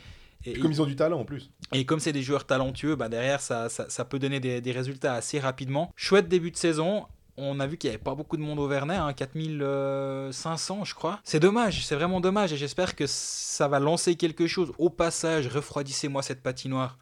[0.46, 1.50] et- comme ils ont du talent en plus.
[1.74, 4.72] et comme c'est des joueurs talentueux, bah derrière, ça, ça, ça peut donner des, des
[4.72, 5.92] résultats assez rapidement.
[5.96, 7.06] Chouette début de saison.
[7.40, 10.96] On a vu qu'il n'y avait pas beaucoup de monde au Vernet, hein, 4500 je
[10.96, 11.20] crois.
[11.24, 14.72] C'est dommage, c'est vraiment dommage et j'espère que ça va lancer quelque chose.
[14.80, 16.98] Au passage, refroidissez-moi cette patinoire.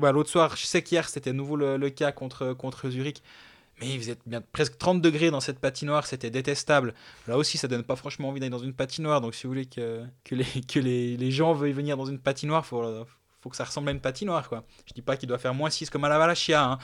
[0.00, 3.22] Bah, L'autre soir, je sais qu'hier c'était nouveau le, cas contre, contre Zurich.
[3.80, 6.94] Mais il faisait bien presque 30 degrés dans cette patinoire, c'était détestable.
[7.26, 9.22] Là aussi, ça donne pas franchement envie d'aller dans une patinoire.
[9.22, 12.18] Donc, si vous voulez que, que, les, que les, les gens veuillent venir dans une
[12.18, 12.82] patinoire, faut,
[13.40, 14.48] faut que ça ressemble à une patinoire.
[14.48, 14.64] Quoi.
[14.86, 16.62] Je dis pas qu'il doit faire moins 6 comme à la Valachia.
[16.62, 16.78] Hein.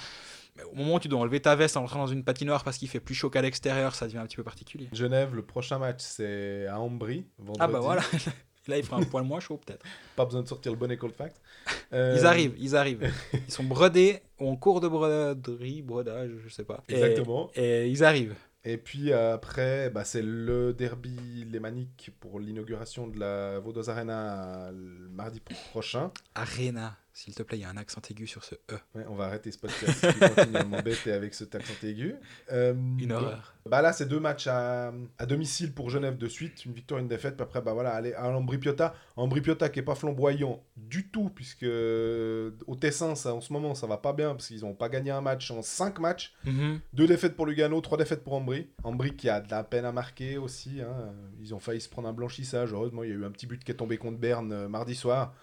[0.56, 2.78] Mais au moment où tu dois enlever ta veste en rentrant dans une patinoire parce
[2.78, 4.88] qu'il fait plus chaud qu'à l'extérieur, ça devient un petit peu particulier.
[4.92, 7.26] Genève, le prochain match, c'est à Ambry.
[7.38, 7.58] Vendredi.
[7.60, 8.02] Ah bah voilà,
[8.68, 9.84] là il fera un poil moins chaud peut-être.
[10.16, 11.40] Pas besoin de sortir le bonnet Cold Fact.
[11.92, 13.12] Ils Euh, arrivent, ils arrivent.
[13.32, 16.82] Ils sont brodés ou en cours de broderie, brodage, je sais pas.
[16.88, 17.50] Exactement.
[17.54, 18.34] Et, ils arrivent.
[18.64, 24.70] Et puis après, bah, c'est le derby lémanique pour l'inauguration de la Vaudoise Arena
[25.12, 25.38] mardi
[25.70, 26.10] prochain.
[26.34, 28.78] Arena, s'il te plaît, il y a un accent aigu sur ce E.
[28.94, 32.14] Ouais, on va arrêter ce podcast si tu continues à m'embêter avec ce accent aigu.
[32.52, 33.54] Euh, Une horreur.
[33.64, 37.08] Bah là, c'est deux matchs à, à domicile pour Genève de suite, une victoire, une
[37.08, 37.34] défaite.
[37.36, 38.94] Puis après, bah voilà, aller à Ambri-Piotta.
[39.16, 43.74] Ambri-Piotta qui est pas flamboyant du tout, puisque euh, au Tessin, ça, en ce moment,
[43.74, 46.34] ça va pas bien, parce qu'ils ont pas gagné un match en cinq matchs.
[46.44, 46.80] Mhm.
[46.92, 48.68] Deux défaites pour Lugano, trois défaites pour Ambry.
[48.84, 50.82] Ambry qui a de la peine à marquer aussi.
[50.82, 51.14] hein.
[51.40, 52.74] Ils ont failli se prendre un blanchissage.
[52.74, 54.94] Heureusement, il y a eu un petit but qui est tombé contre Berne euh, mardi
[54.94, 55.34] soir.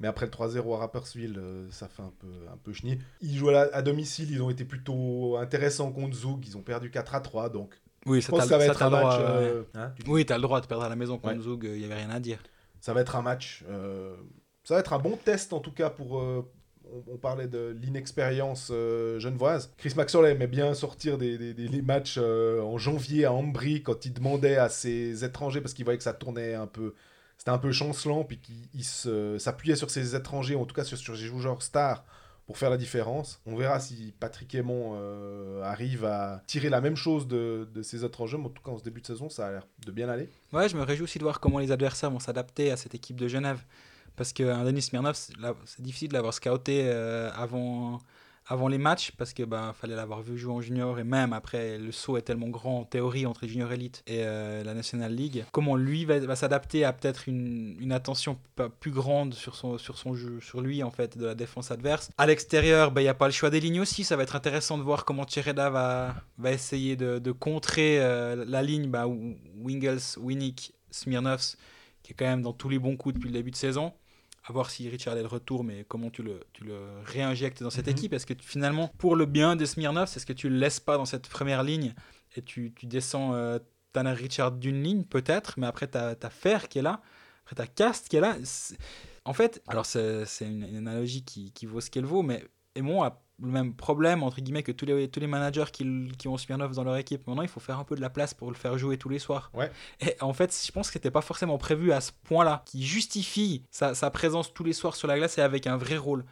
[0.00, 2.98] Mais après le 3-0 à Rapperswil, euh, ça fait un peu, un peu chenille.
[3.20, 6.42] Ils jouent à, à domicile, ils ont été plutôt intéressants contre Zoug.
[6.46, 7.50] Ils ont perdu 4 à 3.
[7.50, 7.74] Donc,
[8.06, 9.16] Oui, je ça pense t'a- que ça va ça être un match.
[9.20, 11.42] euh, hein, tu Oui, t'as le droit de perdre à la maison contre Ouais.
[11.42, 12.38] Zoug, il n'y avait rien à dire.
[12.80, 13.62] Ça va être un match.
[13.68, 14.16] euh,
[14.64, 16.18] ça va être un bon test en tout cas pour.
[16.20, 16.42] euh,
[16.92, 19.72] on, on parlait de l'inexpérience euh, genevoise.
[19.76, 23.82] Chris Maxwell aimait bien sortir des, des- des- des matchs euh, en janvier à Ambry
[23.82, 26.94] quand il demandait à ses étrangers parce qu'il voyait que ça tournait un peu.
[27.40, 31.16] C'était un peu chancelant, puis qu'il s'appuyait sur ses étrangers, en tout cas sur, ses
[31.16, 32.04] joueurs stars,
[32.44, 33.40] pour faire la différence.
[33.46, 38.04] On verra si Patrick Aymon euh, arrive à tirer la même chose de, de ses
[38.04, 40.10] étrangers, mais en tout cas en ce début de saison, ça a l'air de bien
[40.10, 40.28] aller.
[40.52, 43.18] Ouais, je me réjouis aussi de voir comment les adversaires vont s'adapter à cette équipe
[43.18, 43.64] de Genève.
[44.16, 48.00] Parce qu'un Denis Smirnov, c'est difficile de l'avoir scouté euh, avant,
[48.50, 51.78] avant les matchs, parce que bah, fallait l'avoir vu jouer en junior, et même après,
[51.78, 55.14] le saut est tellement grand en théorie entre les juniors élites et euh, la National
[55.14, 55.44] League.
[55.52, 58.38] Comment lui va, s'adapter à peut-être une, une attention
[58.80, 62.10] plus grande sur son, sur son jeu, sur lui en fait, de la défense adverse.
[62.18, 64.34] À l'extérieur, bah, il n'y a pas le choix des lignes aussi, ça va être
[64.34, 70.18] intéressant de voir comment Tchereda va, va essayer de, contrer euh, la ligne bah, Wingles,
[70.18, 71.54] Winnick, Smirnovs,
[72.02, 73.92] qui est quand même dans tous les bons coups depuis le début de saison.
[74.50, 77.70] À voir si Richard est de retour, mais comment tu le, tu le réinjectes dans
[77.70, 77.92] cette Mhm.
[77.92, 78.12] équipe?
[78.12, 80.96] Est-ce que tu- finalement, pour le bien des Smirnovs, est-ce que tu le laisses pas
[80.96, 81.94] dans cette première ligne
[82.34, 83.60] et tu, tu descends euh,
[83.92, 87.00] Tanner Richard d'une ligne, peut-être, mais après, tu as, Fer qui est là,
[87.44, 88.36] après, tu as Cast qui est là.
[89.24, 92.44] En fait, alors c'est c'est une, une analogie qui, qui vaut ce qu'elle vaut, mais
[92.74, 96.28] Aimon a le même problème, entre guillemets, que tous les, tous les managers qui, qui
[96.28, 97.26] ont Smirnov dans leur équipe.
[97.26, 99.18] Maintenant, il faut faire un peu de la place pour le faire jouer tous les
[99.18, 99.50] soirs.
[99.54, 99.70] Ouais.
[100.00, 103.64] Et en fait, je pense que c'était pas forcément prévu à ce point-là, qui justifie
[103.70, 106.24] sa, sa présence tous les soirs sur la glace et avec un vrai rôle.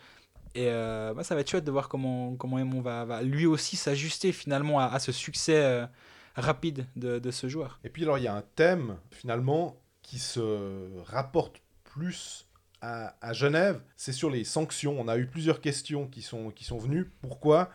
[0.54, 3.46] Et euh, bah, ça va être chouette de voir comment, comment Aimon va, va lui
[3.46, 5.86] aussi s'ajuster finalement à, à ce succès, euh,
[6.34, 7.78] rapide de, de ce joueur.
[7.84, 12.47] Et puis alors il y a un thème finalement qui se rapporte plus
[12.80, 14.96] à, à Genève, c'est sur les sanctions.
[15.00, 17.10] On a eu plusieurs questions qui sont, qui sont venues.
[17.22, 17.70] Pourquoi?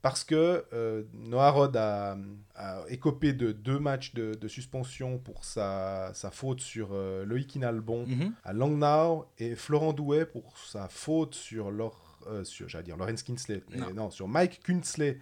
[0.00, 2.16] Parce que euh, Noah Rod a,
[2.54, 7.56] a écopé de deux matchs de, de suspension pour sa, sa faute sur euh, Loïc
[7.56, 8.32] Inalbon Mhm.
[8.44, 13.24] à Langnau et Florent Douet pour sa faute sur, leur, euh, sur j'allais dire Lawrence
[13.24, 13.92] Kinsley, Non.
[13.94, 14.10] non.
[14.10, 15.18] sur Mike Kunsley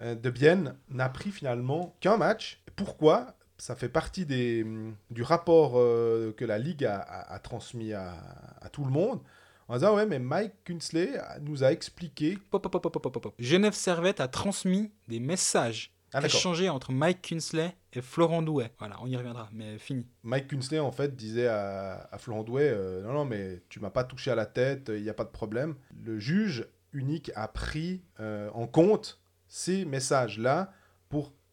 [0.00, 2.62] euh, de Bienne, n'a pris finalement qu'un match.
[2.76, 3.34] Pourquoi?
[3.60, 7.92] Ça fait partie des, hum, du rapport euh, que la Ligue a, a- a transmis
[7.92, 8.14] à,
[8.60, 9.20] à tout le monde.
[9.68, 11.10] En disant, ouais, mais Mike Kunsley
[11.42, 12.36] nous a expliqué...
[12.50, 13.34] Pop, pop, pop.
[13.38, 18.72] Genève Servette a transmis des messages Ah, échangés entre Mike Kinsley et Florent Douet.
[18.80, 20.06] Voilà, on y reviendra, mais fini.
[20.24, 23.90] Mike Kunsley, en fait, disait à, à Florent Douet euh, Non, non, mais tu m'as
[23.90, 25.76] pas touché à la tête, il n'y a pas de problème.
[26.02, 30.72] Le juge unique a pris euh, en compte ces messages-là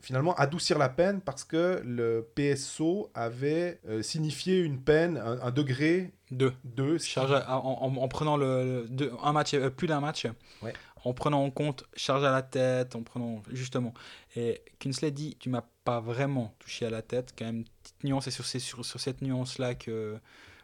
[0.02, 5.52] finalement adoucir la peine parce que le PSO avait euh, signifié une peine, un, un
[5.52, 6.54] degré Deux.
[6.64, 6.98] de...
[6.98, 10.26] Charge à- en, en- en prenant le, le- deux- un match, euh, plus d'un match,
[10.62, 10.74] Ouais.
[11.04, 13.94] en prenant en compte charge à la tête, en prenant justement.
[14.36, 18.28] Et Kinsley dit Tu m'as pas vraiment touché à la tête, quand même, petite nuance,
[18.28, 20.18] et sur, ces- sur, sur cette nuance-là que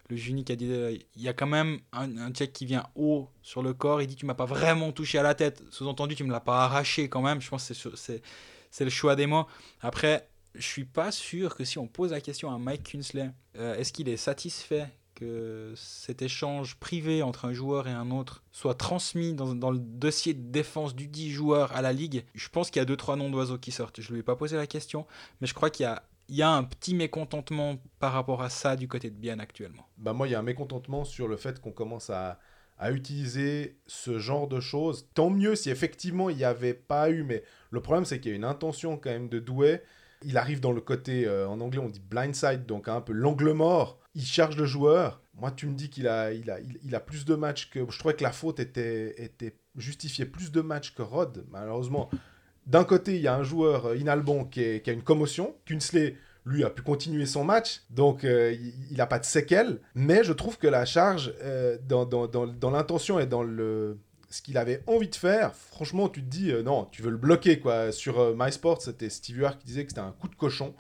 [0.10, 2.86] le Junique a dit euh, il y a quand même un, un check qui vient
[2.96, 4.02] haut sur le corps.
[4.02, 6.66] Il dit Tu m'as pas vraiment touché à la tête, sous-entendu, tu me l'as pas
[6.66, 7.42] arraché quand même.
[7.42, 8.22] Je pense que c'est
[8.74, 9.46] c'est le choix des mots.
[9.82, 13.76] Après, je suis pas sûr que si on pose la question à Mike Kinsley, euh,
[13.76, 18.74] est-ce qu'il est satisfait que cet échange privé entre un joueur et un autre soit
[18.74, 22.26] transmis dans, le dossier de défense du dit joueur à la Ligue?
[22.34, 24.02] Je pense qu'il y a deux, trois noms d'oiseaux qui sortent.
[24.02, 25.06] Je ne lui ai pas posé la question,
[25.40, 25.88] mais je crois qu'il
[26.30, 29.88] y a, un petit mécontentement par rapport à ça du côté de Bienne actuellement.
[30.00, 32.40] Bah moi, il y a un mécontentement sur le fait qu'on commence à,
[32.78, 35.08] à utiliser ce genre de choses.
[35.14, 38.34] Tant mieux si effectivement il n'y avait pas eu, mais le problème c'est qu'il y
[38.34, 39.82] a une intention quand même de Douai.
[40.26, 43.52] Il arrive dans le côté, euh, en anglais on dit blindside, donc un peu l'angle
[43.52, 44.00] mort.
[44.16, 45.24] Il charge le joueur.
[45.36, 47.80] Moi, tu me dis qu'il a, il a, il, a plus de matchs que.
[47.90, 52.10] Je trouvais que la faute était, était justifiée plus de matchs que Rod, malheureusement.
[52.68, 55.56] D'un côté, il y a un joueur, euh, Inalbon, qui, qui a une commotion.
[55.66, 58.54] Kunsley, lui, a pu continuer son match, donc euh,
[58.92, 59.80] il n'a pas de séquelles.
[59.96, 63.98] Mais je trouve que la charge, euh, dans, dans, dans, dans l'intention et dans le,
[64.30, 67.18] ce qu'il avait envie de faire, franchement, tu te dis, euh, non, tu veux le
[67.18, 67.60] bloquer.
[67.60, 67.94] quoi.
[67.94, 70.76] Sur MySports, c'était Steve Huard qui disait que c'était un coup de cochon,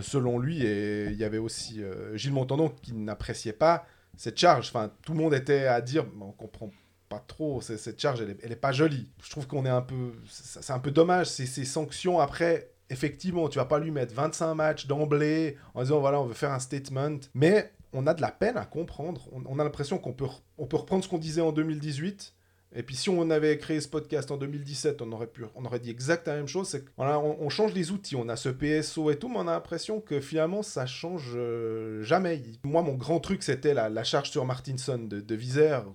[0.00, 0.64] selon lui.
[0.64, 1.82] Et il y avait aussi
[2.14, 3.84] Gilles Montandon qui n'appréciait pas
[4.16, 4.68] cette charge.
[4.68, 6.70] Enfin, tout le monde était à dire, on comprend
[7.10, 9.10] pas trop, cette charge, elle est, elle est pas jolie.
[9.22, 10.14] Je trouve qu'on est un peu...
[10.26, 12.70] C'est un peu dommage, ces sanctions après...
[12.92, 16.52] Effectivement, tu vas pas lui mettre 25 matchs d'emblée en disant voilà, on veut faire
[16.52, 17.18] un statement.
[17.34, 19.28] Mais on a de la peine à comprendre.
[19.32, 20.26] On, a l'impression qu'on peut,
[20.58, 22.34] on peut reprendre ce qu'on disait en 2018.
[22.74, 25.78] Et puis si on avait créé ce podcast en 2017, on aurait, pu, on aurait
[25.80, 26.68] dit exactement la même chose.
[26.68, 29.52] C'est a- on, change les outils, on a ce PSO et tout, mais on a
[29.52, 32.42] l'impression que finalement ça change euh, jamais.
[32.62, 35.36] Moi, mon grand truc, c'était la, la charge sur Martinson de, de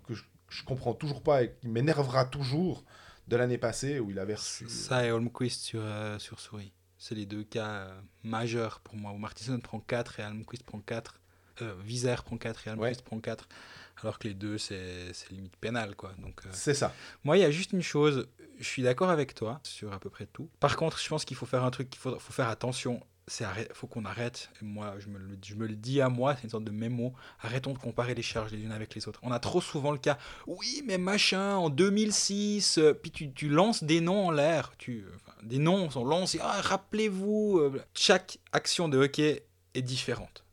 [0.06, 2.84] que je, je comprends toujours pas et qui m'énervera toujours
[3.28, 4.68] de l'année passée où il avait reçu.
[4.70, 6.72] Ça et Holmquist sur, euh, sur souris.
[6.98, 10.80] C'est les deux cas euh, majeurs pour moi, où Martinson prend 4 et Almquist prend
[10.80, 11.20] 4.
[11.62, 13.48] Euh, Vizère prend 4 et Almquist prend 4.
[14.02, 16.14] Alors que les deux, c'est c'est limite pénal, quoi.
[16.20, 16.94] Donc, euh, C'est ça.
[17.24, 18.28] Moi, il y a juste une chose,
[18.60, 20.50] je suis d'accord avec toi sur à peu près tout.
[20.60, 23.02] Par contre, je pense qu'il faut faire un truc, qu'il faut, faut faire attention.
[23.74, 24.50] Faut qu'on arrête.
[24.62, 26.72] Et moi, je me, le, je me le dis à moi, c'est une sorte de
[26.72, 27.14] mémo.
[27.42, 29.20] Arrêtons de comparer les charges les unes avec les autres.
[29.24, 30.18] On a trop souvent le cas.
[30.48, 34.72] Oui, mais machin, en 2006, euh, puis tu, tu lances des noms en l'air.
[34.78, 35.06] Tu,
[35.44, 36.40] des noms sont lancés.
[36.42, 37.60] Ah, rappelez-vous.
[37.60, 40.44] euh, chaque action de hockey est différente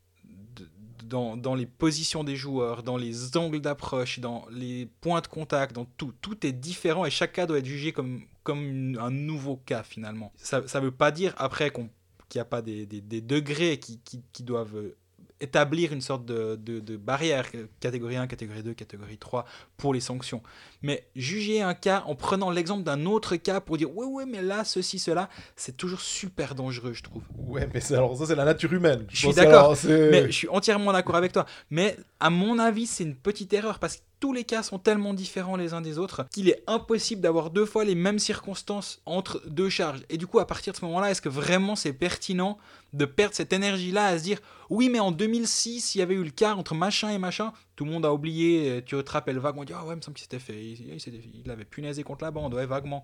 [1.03, 5.73] dans, dans les positions des joueurs, dans les angles d'approche, dans les points de contact,
[5.75, 6.13] dans tout.
[6.21, 10.33] Tout est différent et chaque cas doit être jugé comme, comme un nouveau cas finalement.
[10.35, 11.89] Ça ne veut pas dire après qu'on-
[12.29, 14.95] qu'il n'y a pas des, des- des degrés qui, qui- qui doivent euh,
[15.41, 19.93] établir une sorte de, de- de barrière, euh, catégorie 1, catégorie 2, catégorie 3, pour
[19.93, 20.41] les sanctions.
[20.81, 24.41] Mais juger un cas en prenant l'exemple d'un autre cas pour dire ouais, ouais, mais
[24.41, 27.23] là, ceci, cela, c'est toujours super dangereux, je trouve.
[27.37, 29.05] Ouais, mais alors ça, c'est la nature humaine.
[29.09, 29.75] Je suis d'accord,
[30.11, 31.45] Mais je suis entièrement d'accord avec toi.
[31.69, 35.13] Mais à mon avis, c'est une petite erreur parce que tous les cas sont tellement
[35.13, 39.39] différents les uns des autres qu'il est impossible d'avoir deux fois les mêmes circonstances entre
[39.45, 40.01] deux charges.
[40.09, 42.57] Et du coup, à partir de ce moment-là, est-ce que vraiment c'est pertinent
[42.93, 44.39] de perdre cette énergie-là à se dire
[44.71, 47.85] oui, mais en 2006, il y avait eu le cas entre machin et machin Tout
[47.85, 50.01] le monde a oublié, euh, tu te rappelles vaguement, on dit ah ouais, il me
[50.01, 53.03] semble qu'il s'était fait, il, il il avait punaisé contre la bande, ouais, vaguement.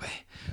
[0.00, 0.08] Ouais.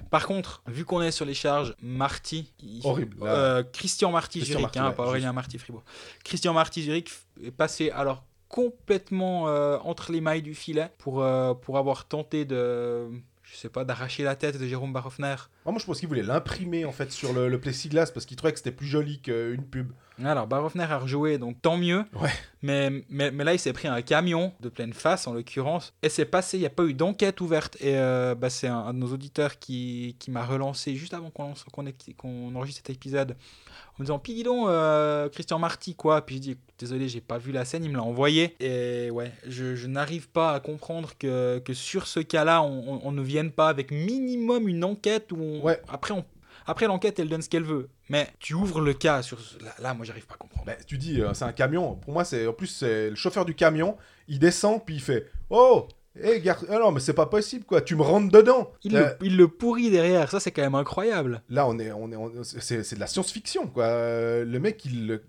[0.10, 2.52] Par contre, vu qu'on est sur les charges, Marty,
[2.84, 5.10] Horrible, euh, Christian Marty Christian Zurich, Marty, hein, ouais, pas juste.
[5.10, 5.84] Aurélien Marty Fribourg.
[6.26, 11.54] Christian Marty Zurich est passé alors complètement euh, entre les mailles du filet pour, euh,
[11.54, 13.10] pour avoir tenté de
[13.44, 15.36] je sais pas, d'arracher la tête de Jérôme Barofner.
[15.66, 18.38] Ah, moi, je pense qu'il voulait l'imprimer en fait sur le, le plexiglas parce qu'il
[18.38, 19.92] trouvait que c'était plus joli qu'une pub.
[20.26, 22.04] Alors, Barofner a rejoué, donc tant mieux.
[22.20, 22.30] Ouais.
[22.62, 26.10] Mais, mais, mais là, il s'est pris un camion de pleine face, en l'occurrence, et
[26.10, 27.76] c'est passé, il n'y a pas eu d'enquête ouverte.
[27.82, 31.32] Et euh, bah, c'est un, un de nos auditeurs qui, qui m'a relancé juste avant
[31.32, 36.36] qu'on enregistre cet épisode, en me disant Puis dis donc, euh, Christian Marty, quoi Puis
[36.36, 38.56] je dis Désolé, j'ai pas vu la scène, il me l'a envoyé.
[38.60, 43.02] Et ouais, je, je n'arrive pas à comprendre que, que sur ce cas-là, on, on-
[43.04, 45.80] on ne vienne pas avec minimum une enquête où on- Ouais.
[45.88, 46.26] après on.
[46.67, 47.89] Après l'enquête, elle donne ce qu'elle veut.
[48.10, 49.39] Mais tu ouvres le cas sur.
[49.39, 50.65] ce- Là, là moi, j'arrive pas à comprendre.
[50.65, 51.95] Bah, tu dis, euh, c'est un camion.
[51.95, 53.97] Pour moi, c'est en plus c'est le chauffeur du camion.
[54.28, 55.88] Il descend puis il fait, oh,
[56.21, 57.82] hé, garde, ah non, mais c'est pas possible quoi.
[57.82, 58.71] Tu me rentres dedans.
[58.84, 61.41] Il, Euh, le, il le pourrit derrière, ça c'est quand même incroyable.
[61.50, 63.86] Là, on est, on est, on- c'est, c'est de la science-fiction, quoi.
[63.86, 65.19] Euh, Le mec, il,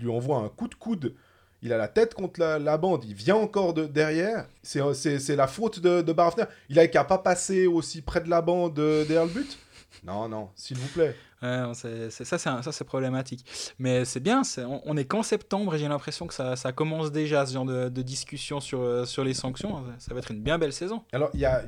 [0.00, 1.14] lui envoie un coup de coude.
[1.62, 3.04] Il a la tête contre la, la bande.
[3.04, 4.46] Il vient encore de derrière.
[4.62, 6.14] C'est, c'est, c'est la faute de, de.
[6.70, 9.58] Il a qu'à pas passer aussi près de la bande euh, derrière le but.
[10.04, 11.14] Non, non, s'il vous plaît.
[11.42, 13.44] Ouais, c'est- ça c'est un- ça, c'est problématique.
[13.78, 17.10] Mais c'est bien, on, on est qu'en septembre et j'ai l'impression que ça, ça commence
[17.12, 19.84] déjà ce genre de, de discussion sur, euh, sur les sanctions.
[19.98, 21.02] Ça va être une bien belle saison.
[21.12, 21.62] Alors, il y a,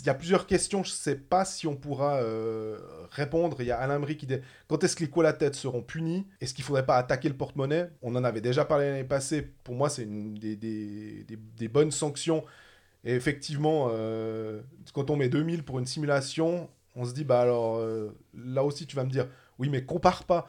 [0.00, 0.84] il y a plusieurs questions.
[0.84, 2.78] Je sais pas si on pourra euh,
[3.10, 3.56] répondre.
[3.60, 4.36] Il y a Alain Brie qui dit
[4.68, 6.26] quand est-ce que les coups à la tête seront punis?
[6.40, 7.90] Est-ce qu'il faudrait pas attaquer le porte-monnaie?
[8.02, 9.42] On en avait déjà parlé l'année passée.
[9.64, 12.44] Pour moi, c'est une des, des- des- des bonnes sanctions.
[13.04, 14.62] Et effectivement, euh,
[14.92, 18.86] quand on met 2000 pour une simulation, on se dit bah alors euh, là aussi,
[18.86, 19.28] tu vas me dire
[19.58, 20.46] oui, mais compare pas.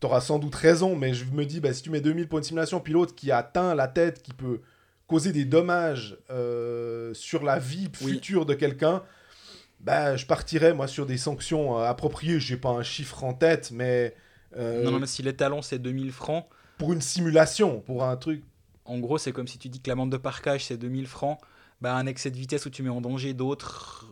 [0.00, 2.44] T'auras sans doute raison, mais je me dis, bah, si tu mets 2000 pour une
[2.44, 4.62] simulation, puis l'autre qui atteint la tête, qui peut
[5.06, 8.12] causer des dommages euh, sur la vie Oui.
[8.14, 9.02] future de quelqu'un,
[9.80, 12.40] bah, je partirais, moi, sur des sanctions euh, appropriées.
[12.40, 14.14] J'ai pas un chiffre en tête, mais,
[14.56, 16.46] Non, non, mais si l'étalon c'est 2000 francs,
[16.78, 18.42] pour une simulation, pour un truc.
[18.86, 21.38] en gros c'est comme si tu dis que l'amende de parkage c'est 2000 francs.
[21.80, 24.06] Bah, un excès de vitesse où tu mets en danger d'autres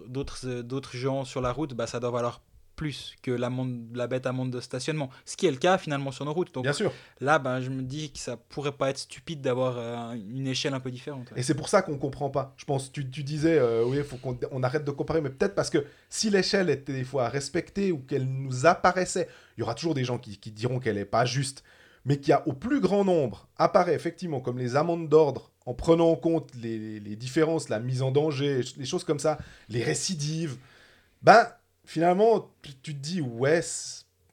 [0.45, 2.41] euh, d'autres gens sur la route, bah, ça doit valoir
[2.77, 5.11] plus que l'amende la bête amende de stationnement.
[5.27, 6.55] Ce qui est le cas finalement sur nos routes.
[6.55, 6.93] Donc Bien sûr.
[7.21, 10.75] là, ben, je me dis que ça pourrait pas être stupide d'avoir euh, une échelle
[10.75, 11.31] un peu différente.
[11.33, 11.41] ouais.
[11.41, 12.55] Et c'est pour ça qu'on comprend pas.
[12.57, 15.31] Je pense, tu, tu disais, euh, oui, il faut qu'on on arrête de comparer, mais
[15.31, 19.63] peut-être parce que si l'échelle était des fois respectée ou qu'elle nous apparaissait, il y
[19.65, 21.65] aura toujours des gens qui, qui diront qu'elle est pas juste,
[22.05, 25.75] mais qu'il y a au plus grand nombre apparaît effectivement comme les amendes d'ordre en
[25.75, 29.37] prenant en compte les, différences, la mise en danger, les choses comme ça,
[29.69, 30.57] les récidives.
[31.21, 31.47] Ben,
[31.85, 33.61] finalement, tu, te dis, ouais,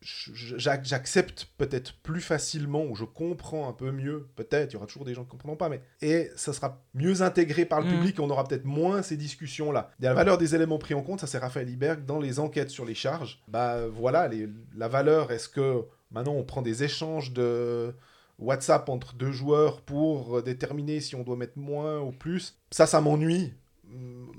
[0.01, 5.03] j'accepte peut-être plus facilement ou je comprends un peu mieux, peut-être, il y aura toujours
[5.03, 7.91] des gens qui ne comprendront pas, mais et ça sera mieux intégré par le Mhm.
[7.91, 9.91] public et on aura peut-être moins ces discussions-là.
[9.99, 12.19] Il y a la valeur des éléments pris en compte, ça c'est Raphaël Iberg, dans
[12.19, 16.61] les enquêtes sur les charges, bah voilà, les- la valeur, est-ce que maintenant on prend
[16.61, 17.93] des échanges de
[18.39, 22.85] WhatsApp entre deux joueurs pour euh, déterminer si on doit mettre moins ou plus, ça,
[22.85, 23.53] ça m'ennuie.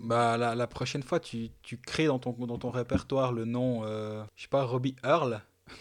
[0.04, 3.82] Bah, la, la prochaine fois, tu, tu crées dans ton, dans ton répertoire le nom,
[3.84, 5.40] euh, je sais pas, Robbie Earl.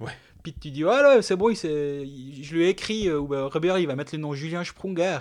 [0.00, 0.10] Ouais.
[0.42, 3.68] Puis tu dis, ah là, c'est bon, il je lui ai écrit, euh, bah, Robbie
[3.68, 5.18] Earl, il va mettre le nom Julien Sprunger.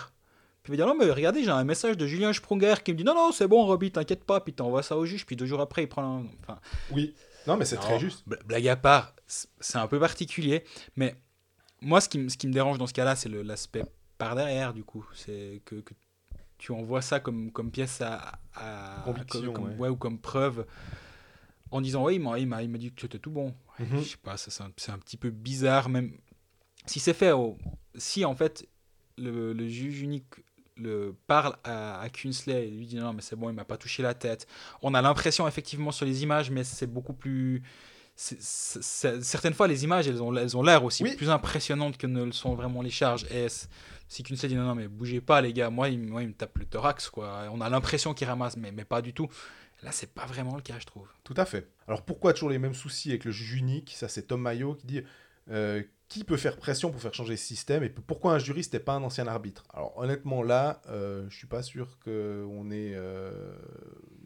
[0.63, 2.97] Puis il va dire, non, mais regardez, j'ai un message de Julien Sprunger qui me
[2.97, 4.39] dit, non, non, c'est bon, Robbie, t'inquiète pas.
[4.41, 6.23] Puis t'envoies ça au juge, puis deux jours après, il prend un.
[6.41, 6.59] Enfin,
[6.91, 7.13] Oui,
[7.45, 8.23] non mais c'est très juste.
[8.27, 10.63] bla- Blague à part, c'est un peu particulier,
[10.95, 11.15] mais
[11.83, 13.83] moi, ce qui, me- ce qui me dérange dans ce cas-là, c'est l'aspect
[14.17, 15.05] par derrière, du coup.
[15.13, 15.93] C'est que, que
[16.57, 18.39] tu envoies ça comme, comme pièce à.
[18.55, 19.75] à Conviction, comme, ouais.
[19.77, 20.65] ouais, ou comme preuve
[21.71, 23.53] en disant, oui, il m'a dit que c'était tout bon.
[23.79, 23.99] Mhm.
[23.99, 26.11] Je sais pas, c'est un, un petit peu bizarre, même
[26.85, 27.31] si c'est fait.
[27.95, 28.67] si en fait,
[29.17, 30.25] le, le juge unique
[30.75, 33.77] le parle à, à Kunsley et lui dit non mais c'est bon il m'a pas
[33.77, 34.47] touché la tête
[34.81, 37.61] on a l'impression effectivement sur les images mais c'est beaucoup plus
[38.15, 41.15] certaines fois les images elles ont elles ont l'air aussi Oui.
[41.15, 43.25] plus impressionnantes que ne le sont vraiment les charges.
[43.31, 43.47] Et
[44.07, 45.69] si Kunsley dit non non mais bougez pas les gars.
[45.69, 47.45] Moi il, me- moi, il me tape le thorax quoi.
[47.51, 49.27] On a l'impression qu'il ramasse mais, mais pas du tout.
[49.81, 51.07] Là c'est pas vraiment le cas je trouve.
[51.23, 51.67] Tout à fait.
[51.87, 53.93] Alors pourquoi toujours les mêmes soucis avec le juge unique?
[53.97, 55.01] Ça c'est Tom Mayo qui dit
[55.49, 58.79] euh, qui peut faire pression pour faire changer ce système et pourquoi un juriste n'est
[58.79, 59.63] pas un ancien arbitre?
[59.73, 63.31] Alors honnêtement là, euh, je suis pas sûr qu'on ait euh,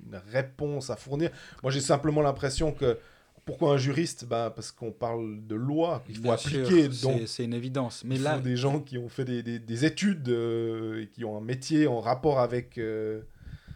[0.06, 1.32] une réponse à fournir.
[1.64, 3.00] Moi j'ai simplement l'impression que
[3.48, 6.90] pourquoi un juriste bah, Parce qu'on parle de loi, il faut Bien appliquer.
[7.26, 9.86] c'est- une évidence mais il là faut des gens qui ont fait des, des- des
[9.86, 13.22] études euh, et qui ont un métier en rapport avec euh,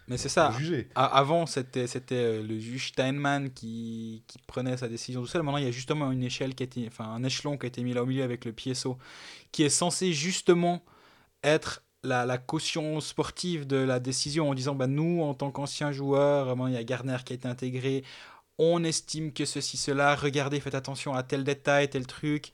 [0.08, 0.90] mais c'est ça le juger.
[0.96, 5.42] Avant, c'était euh, le juge Steinman qui, qui prenait sa décision tout seul.
[5.42, 7.70] Maintenant, il y a justement une échelle qui a été, enfin un échelon qui a
[7.70, 8.98] été mis là au milieu avec le PSO,
[9.54, 10.84] qui est censé justement
[11.44, 15.92] être la, la caution sportive de la décision en disant bah, nous, en tant qu'anciens
[15.92, 18.04] joueurs, il y a Garner qui a été intégré,
[18.64, 22.54] on estime que ceci, cela, regardez, faites attention à tel détail, tel truc.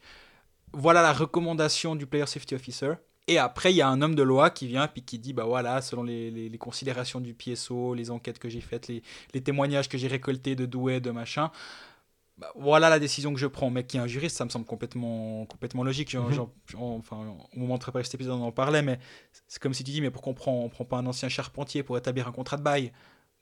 [0.74, 2.94] Voilà la recommandation du Player Safety Officer.
[3.28, 5.44] Et après, il y a un homme de loi qui vient puis qui dit bah
[5.44, 9.04] voilà, selon les, les- les considérations du PSO, les enquêtes que j'ai faites, les,
[9.34, 11.52] les témoignages que j'ai récoltés de Douai, de machin,
[12.38, 13.70] bah, voilà la décision que je prends.
[13.70, 16.14] Mais qui est un juriste, ça me semble complètement, complètement logique.
[16.16, 16.32] Mhm.
[16.32, 17.18] j'en- j'en- enfin,
[17.54, 18.98] au moment de préparer cet épisode, on en parlait, mais
[19.50, 21.84] c'est comme si tu dis mais pourquoi on prend, on prend pas un ancien charpentier
[21.84, 22.94] pour établir un contrat de bail?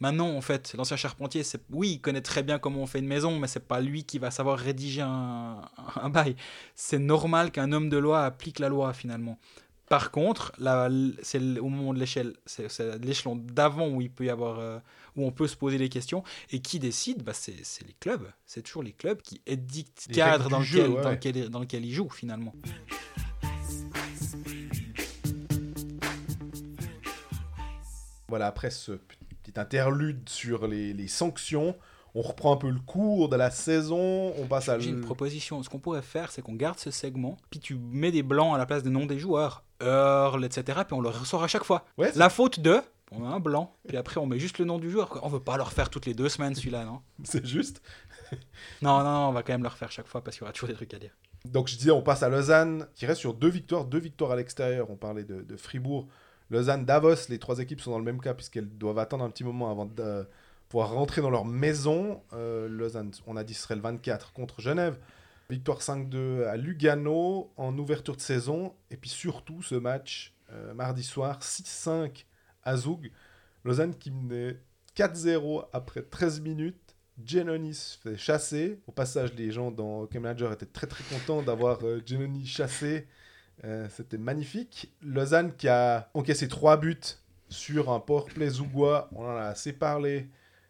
[0.01, 3.07] Maintenant, en fait, l'ancien charpentier, c'est oui, il connaît très bien comment on fait une
[3.07, 5.61] maison, mais c'est pas lui qui va savoir rédiger un,
[5.95, 6.35] un bail.
[6.75, 9.39] C'est normal qu'un homme de loi applique la loi finalement.
[9.87, 10.51] Par contre,
[11.21, 14.79] c'est au moment de l'échelle, c'est l'échelon d'avant où il peut y avoir, euh,
[15.15, 16.23] où on peut se poser les questions.
[16.49, 17.21] Et qui décide?
[17.23, 17.53] Bah, c'est
[17.85, 18.27] les clubs.
[18.47, 22.09] C'est toujours les clubs qui édictent Les cadre dans ouais, lequel, dans lequel ils jouent
[22.09, 22.55] finalement.
[28.27, 28.93] Voilà, après ce
[29.45, 31.75] petit interlude sur les, les sanctions,
[32.15, 34.79] on reprend un peu le cours de la saison, on passe à...
[34.79, 35.61] J'ai une proposition.
[35.63, 38.57] Ce qu'on pourrait faire, c'est qu'on garde ce segment, puis tu mets des blancs à
[38.57, 40.79] la place des noms des joueurs, Earl, etc.
[40.87, 41.85] Puis on le ressort à chaque fois.
[41.97, 42.81] Ouais, La faute de,
[43.11, 45.19] on a un blanc, puis après on met juste le nom du joueur.
[45.23, 47.81] On veut pas le refaire toutes les deux semaines celui-là, non c'est juste.
[48.81, 50.53] non, non, non, on va quand même le refaire chaque fois parce qu'il y aura
[50.53, 51.11] toujours des trucs à dire.
[51.43, 54.35] Donc je disais, on passe à Lausanne, qui reste sur deux victoires, deux victoires à
[54.35, 54.89] l'extérieur.
[54.89, 56.07] On parlait de, de Fribourg,
[56.49, 57.29] Lausanne, Davos.
[57.29, 59.85] Les trois équipes sont dans le même cas puisqu'elles doivent attendre un petit moment avant
[59.85, 60.23] de euh,
[60.69, 62.21] pouvoir rentrer dans leur maison.
[62.33, 64.97] Euh, Lausanne, on a dit, serait le 24 contre Genève.
[65.49, 68.73] Victoire 5-2 à Lugano en ouverture de saison.
[68.91, 72.25] Et puis surtout ce match euh, mardi soir, 6-5
[72.63, 73.11] à Zug.
[73.63, 74.59] Lausanne qui menait
[74.95, 76.95] 4-0 après 13 minutes.
[77.23, 78.79] Genoni se fait chasser.
[78.87, 83.07] Au passage, les gens dans Hockey Manager étaient très très contents d'avoir Genoni chassé.
[83.64, 84.93] Euh, C'était magnifique.
[85.01, 86.97] Lausanne qui a encaissé 3 buts
[87.49, 89.10] sur un powerplay zougois.
[89.16, 90.28] On en a assez parlé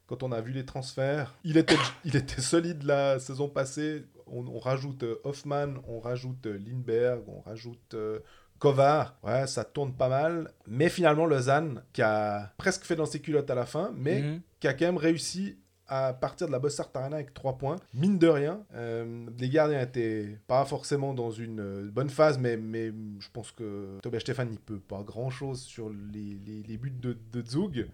[0.08, 1.34] quand on a vu les transferts.
[1.44, 4.06] Il était, il était solide la saison passée.
[4.28, 8.20] On, on rajoute euh, Hoffman, on rajoute euh, Lindbergh, on rajoute euh,
[8.60, 9.18] Kovar.
[9.24, 10.52] Ouais, ça tourne pas mal.
[10.68, 14.42] Mais finalement, Lausanne, qui a presque fait dans ses culottes à la fin, mais Mhm.
[14.60, 15.58] qui a quand même réussi
[15.88, 17.78] à partir de la Bossart Arena avec 3 points.
[17.94, 22.58] Mine de rien, euh, les gardiens étaient pas forcément dans une euh, bonne phase, mais,
[22.58, 27.18] mais je pense que Tobias Stefan n'y peut pas grand-chose sur les, les- buts de,
[27.32, 27.88] de.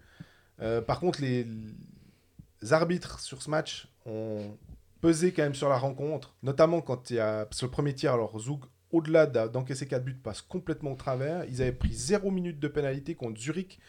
[0.60, 1.46] Euh, par contre, les,
[2.70, 4.56] arbitres sur ce match ont
[5.00, 7.44] pesé quand même sur la rencontre, notamment quand il y a...
[7.46, 8.60] Que le premier tiers, alors Zug,
[8.92, 11.44] au-delà d'encaisser 4 buts, passe complètement au travers.
[11.46, 13.80] Ils avaient pris 0 minute de pénalité contre Zurich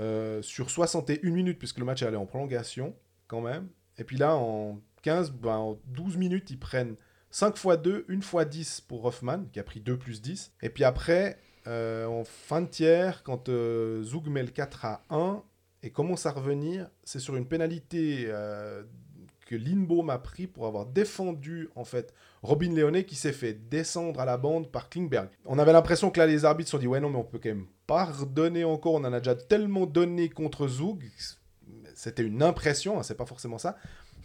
[0.00, 2.94] euh, sur 61 minutes, puisque le match allé en prolongation,
[3.40, 3.68] même.
[3.98, 6.96] Et puis là, en 15, ben, en 12 minutes, ils prennent
[7.30, 10.52] 5 x 2, 1 x 10 pour Hoffman, qui a pris 2 plus 10.
[10.62, 15.04] Et puis après, euh, en fin de tiers, quand euh, Zug met le 4 à
[15.10, 15.42] 1
[15.82, 18.82] et commence à revenir, c'est sur une pénalité euh,
[19.46, 24.20] que Lindbaum a pris pour avoir défendu en fait Robin Leone qui s'est fait descendre
[24.20, 25.28] à la bande par Klingberg.
[25.44, 27.38] On avait l'impression que là les arbitres se sont dit ouais non mais on peut
[27.42, 31.04] quand même pas redonner encore, on en a déjà tellement donné contre Zug.
[32.02, 33.76] C'était une impression, hein, c'est pas forcément ça.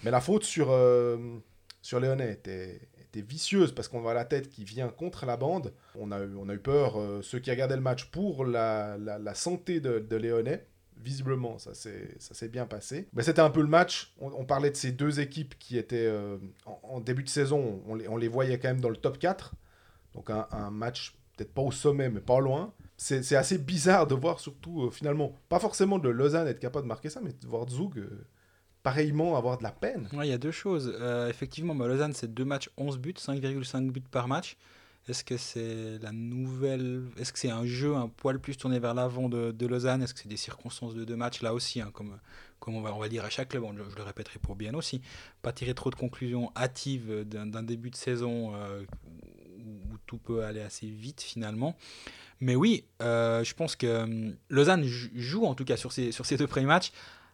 [0.03, 1.37] Mais la faute sur, euh,
[1.83, 5.71] sur Léonet était, était vicieuse parce qu'on voit la tête qui vient contre la bande.
[5.93, 8.97] On a eu, on a eu peur, euh, ceux qui regardaient le match, pour la,
[8.97, 10.65] la, santé de, de Léonet.
[10.99, 13.09] Visiblement, ça s'est bien passé.
[13.13, 14.15] Mais c'était un peu le match.
[14.19, 17.93] On, parlait de ces deux équipes qui étaient euh, en, en début de saison, on
[17.93, 19.53] les, on les voyait quand même dans le top 4.
[20.15, 22.73] Donc un, un match peut-être pas au sommet, mais pas loin.
[22.97, 26.87] C'est assez bizarre de voir surtout, euh, finalement, pas forcément de Lausanne être capable de
[26.87, 28.25] marquer ça, mais de voir Zug euh,
[28.81, 30.09] pareillement avoir de la peine.
[30.13, 30.91] Il y a deux choses.
[30.99, 34.57] Euh, effectivement, bah, Lausanne, c'est deux matchs, 11 buts, 5,5 buts par match.
[35.07, 37.03] Est-ce que c'est la nouvelle.
[37.17, 40.01] Est-ce que c'est un jeu un poil plus tourné vers l'avant de, Lausanne?
[40.01, 42.17] Est-ce que c'est des circonstances de deux matchs Là aussi, hein, comme,
[42.59, 45.01] comme on, va, on va dire à chaque club, je, le répéterai pour bien aussi.
[45.43, 48.53] Pas tirer trop de conclusions hâtives d'un début de saison
[50.07, 51.75] tout peut aller assez vite finalement.
[52.39, 56.11] Mais oui, euh, je pense que hum, Lausanne jou- joue en tout cas sur ces,
[56.11, 56.91] sur ces deux premiers matchs.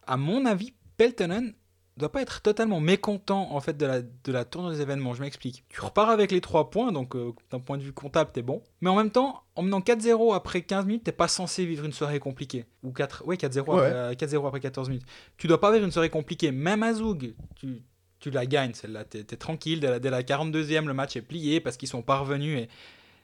[0.08, 1.54] À mon avis, Peltonen
[1.96, 5.14] doit pas être totalement mécontent en fait de la, de la tournure des événements.
[5.14, 5.64] Je m'explique.
[5.70, 8.64] Tu repars avec les 3 points, donc euh, d'un point de vue comptable, t'es bon.
[8.82, 11.92] Mais en même temps, en menant 4-0 après 15 minutes, t'es pas censé vivre une
[11.94, 12.66] soirée compliquée.
[12.82, 13.86] Ou 4, ouais, 4-0 Ouais.
[13.86, 15.06] après, euh, 4-0 après 14 minutes.
[15.38, 16.52] Tu dois pas vivre une soirée compliquée.
[16.52, 17.84] Même à Zoug, tu,
[18.24, 19.04] tu la gagnes celle-là.
[19.04, 19.82] T'es es tranquille.
[19.82, 22.58] Dès la, dès la 42e, le match est plié parce qu'ils sont parvenus.
[22.58, 22.70] Et,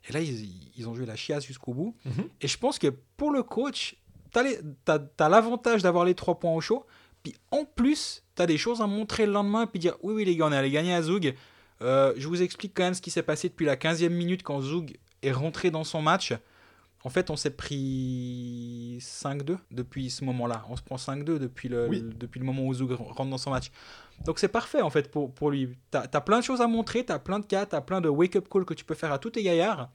[0.09, 1.95] et là, ils, ils ont joué la chiasse jusqu'au bout.
[2.05, 2.27] Mhm.
[2.41, 3.95] Et je pense que pour le coach,
[4.31, 4.43] t'as
[4.87, 6.85] as, l'avantage d'avoir les 3 points au chaud.
[7.23, 10.25] Puis en plus, tu as des choses à montrer le lendemain, puis dire oui, oui,
[10.25, 11.33] les gars, on est allé gagner à Zoug.
[11.81, 14.59] Euh, je vous explique quand même ce qui s'est passé depuis la 15e minute quand
[14.59, 16.33] Zoug est rentré dans son match.
[17.05, 20.65] En fait, on s'est pris 5-2 depuis ce moment-là.
[20.69, 21.99] On se prend 5-2 depuis le, Oui.
[22.01, 23.71] le- depuis le moment où Zoug rentre dans son match.
[24.25, 25.69] Donc c'est parfait en fait pour, pour lui.
[25.91, 28.01] Tu as, plein de choses à montrer, tu as plein de cas, tu as plein
[28.01, 29.89] de wake-up call que tu peux faire à tous tes gaillards.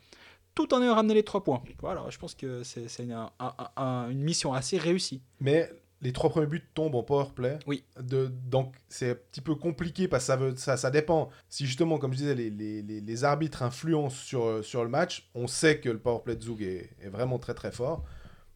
[0.55, 1.63] tout en ayant ramené les trois points.
[1.81, 5.21] Voilà, je pense que c'est c'est une, un- un- un- une mission assez réussie.
[5.41, 5.69] Mais
[6.03, 7.59] les trois premiers buts tombent en power play.
[7.67, 7.85] Oui.
[8.01, 11.31] De, donc c'est un petit peu compliqué parce que ça, veut, ça, ça dépend.
[11.49, 14.91] Si justement, comme je disais, les, les, les, les arbitres influencent sur, euh, sur le
[14.91, 18.05] match, on sait que le power play de Zug est, est vraiment très très fort.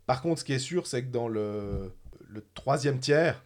[0.05, 1.93] Par contre, ce qui est sûr, c'est que dans le,
[2.29, 3.43] le troisième tiers,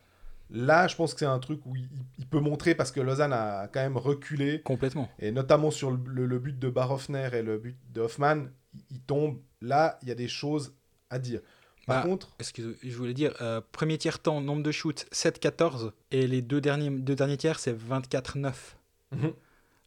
[0.50, 1.88] là, je pense que c'est un truc où il,
[2.18, 4.62] il peut montrer parce que Lausanne a quand même reculé.
[4.62, 5.08] Complètement.
[5.18, 8.80] Et notamment sur le, le- le but de Barhoffner et le but de Hoffman, il,
[8.90, 9.40] il tombe.
[9.60, 10.74] Là, il y a des choses
[11.08, 11.40] à dire.
[11.86, 16.26] Par Bah, contre, Excuse, je voulais dire, euh, premier tiers-temps, nombre de shoots 7-14, et
[16.26, 18.76] les deux derniers, deux derniers tiers, c'est 24-9.
[19.12, 19.32] Mhm.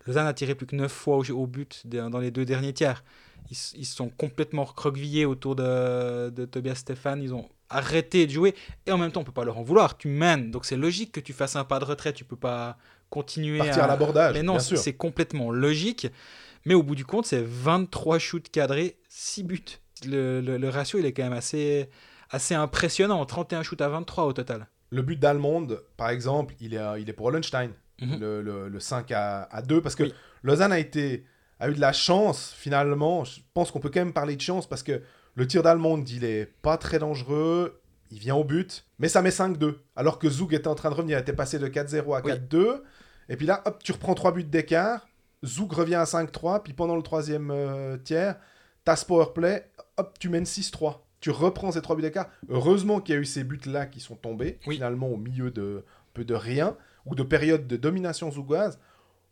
[0.06, 2.74] Lausanne a tiré plus que 9 fois au, au but de- dans les deux derniers
[2.74, 3.04] tiers.
[3.50, 7.24] Ils, ils se sont complètement recroquevillés autour de, de Tobias Stéphane.
[7.24, 8.54] Ils ont arrêté de jouer.
[8.86, 9.98] Et en même temps, on peut pas leur en vouloir.
[9.98, 10.52] Tu mènes.
[10.52, 12.14] Donc c'est logique que tu fasses un pas de retrait.
[12.14, 12.78] Tu peux pas
[13.10, 13.88] continuer partir à, à.
[13.88, 16.08] l'abordage, Mais non, c'est complètement logique.
[16.66, 19.64] Mais au bout du compte, c'est 23 shoots cadrés, 6 buts.
[20.06, 21.90] Le, le- le ratio, il est quand même assez,
[22.30, 23.26] assez impressionnant.
[23.26, 24.68] 31 shoots à 23 au total.
[24.92, 27.72] Le but d'Allemande, par exemple, il est, il est pour Hollenstein,
[28.02, 28.20] Mhm.
[28.20, 30.14] le, le- le 5 à, à 2, parce que Oui.
[30.44, 31.26] Lausanne a, été,
[31.60, 33.24] a eu de la chance, finalement.
[33.24, 35.02] Je pense qu'on peut quand même parler de chance, parce que
[35.36, 37.82] le tir d'Allemande, il est pas très dangereux,
[38.12, 39.80] il vient au but, mais ça met 5-2.
[39.96, 42.32] Alors que Zug était en train de revenir, il était passé de 4-0 à Oui.
[42.34, 42.84] 4-2,
[43.30, 45.08] et puis là, hop, tu reprends 3 buts d'écart,
[45.44, 48.36] Zug revient à 5-3, puis pendant le troisième euh, tiers,
[48.86, 51.00] t'as ce power play, hop, tu mènes 6-3.
[51.20, 52.30] Tu reprends ces 3 buts d'écart.
[52.50, 54.76] Heureusement qu'il y a eu ces buts-là qui sont tombés, Oui.
[54.76, 55.84] finalement, au milieu de
[56.14, 58.80] peu de rien, ou de période de domination zougoise,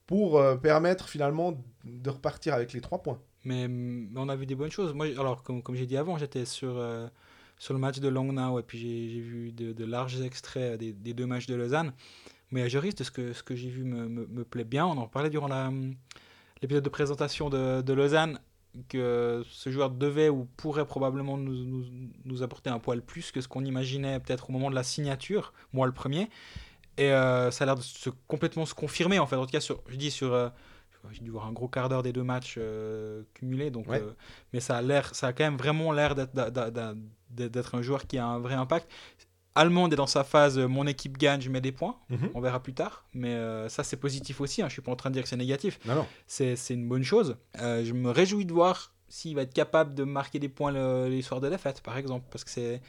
[0.07, 3.19] pour euh, permettre finalement de repartir avec les 3 points.
[3.45, 4.93] Mais, mais on a vu des bonnes choses.
[4.93, 7.07] Moi, alors, comme, comme j'ai dit avant, j'étais sur, euh,
[7.57, 11.13] sur le match de Langnau et puis j'ai vu de, de larges extraits des, des
[11.13, 11.93] deux matchs de Lausanne.
[12.51, 14.85] Mais risque de ce que, ce que j'ai vu me, me, me plaît bien.
[14.85, 15.71] On en parlait durant la,
[16.61, 18.39] l'épisode de présentation de, de Lausanne
[18.89, 21.85] que ce joueur devait ou pourrait probablement nous, nous,
[22.25, 25.53] nous apporter un poil plus que ce qu'on imaginait peut-être au moment de la signature,
[25.73, 26.29] moi le premier.
[26.97, 29.35] Et euh, ça a l'air de se, complètement se confirmer en fait.
[29.35, 30.49] En tout cas, sur, je dis sur, euh,
[31.11, 34.03] j'ai dû voir un gros quart d'heure des deux matchs euh, cumulés, donc, Ouais.
[34.53, 38.25] mais ça a l'air, ça a quand même vraiment l'air d'être un joueur qui a
[38.25, 38.89] un vrai impact.
[39.55, 41.95] Allemande est dans sa phase, euh, mon équipe gagne, je mets des points.
[42.33, 44.61] On verra plus tard, mais euh, ça c'est positif aussi.
[44.61, 44.67] Hein.
[44.67, 45.79] Je suis pas en train de dire que c'est négatif.
[46.27, 47.37] C'est, une bonne chose.
[47.59, 51.07] Euh, je me réjouis de voir s'il va être capable de marquer des points le-
[51.07, 52.81] les soirs de défaite, par exemple, parce que c'est,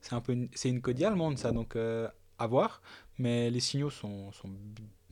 [0.00, 2.08] c'est un peu une, une codie allemande ça, donc euh,
[2.38, 2.82] à voir.
[3.18, 4.50] Mais les signaux sont, sont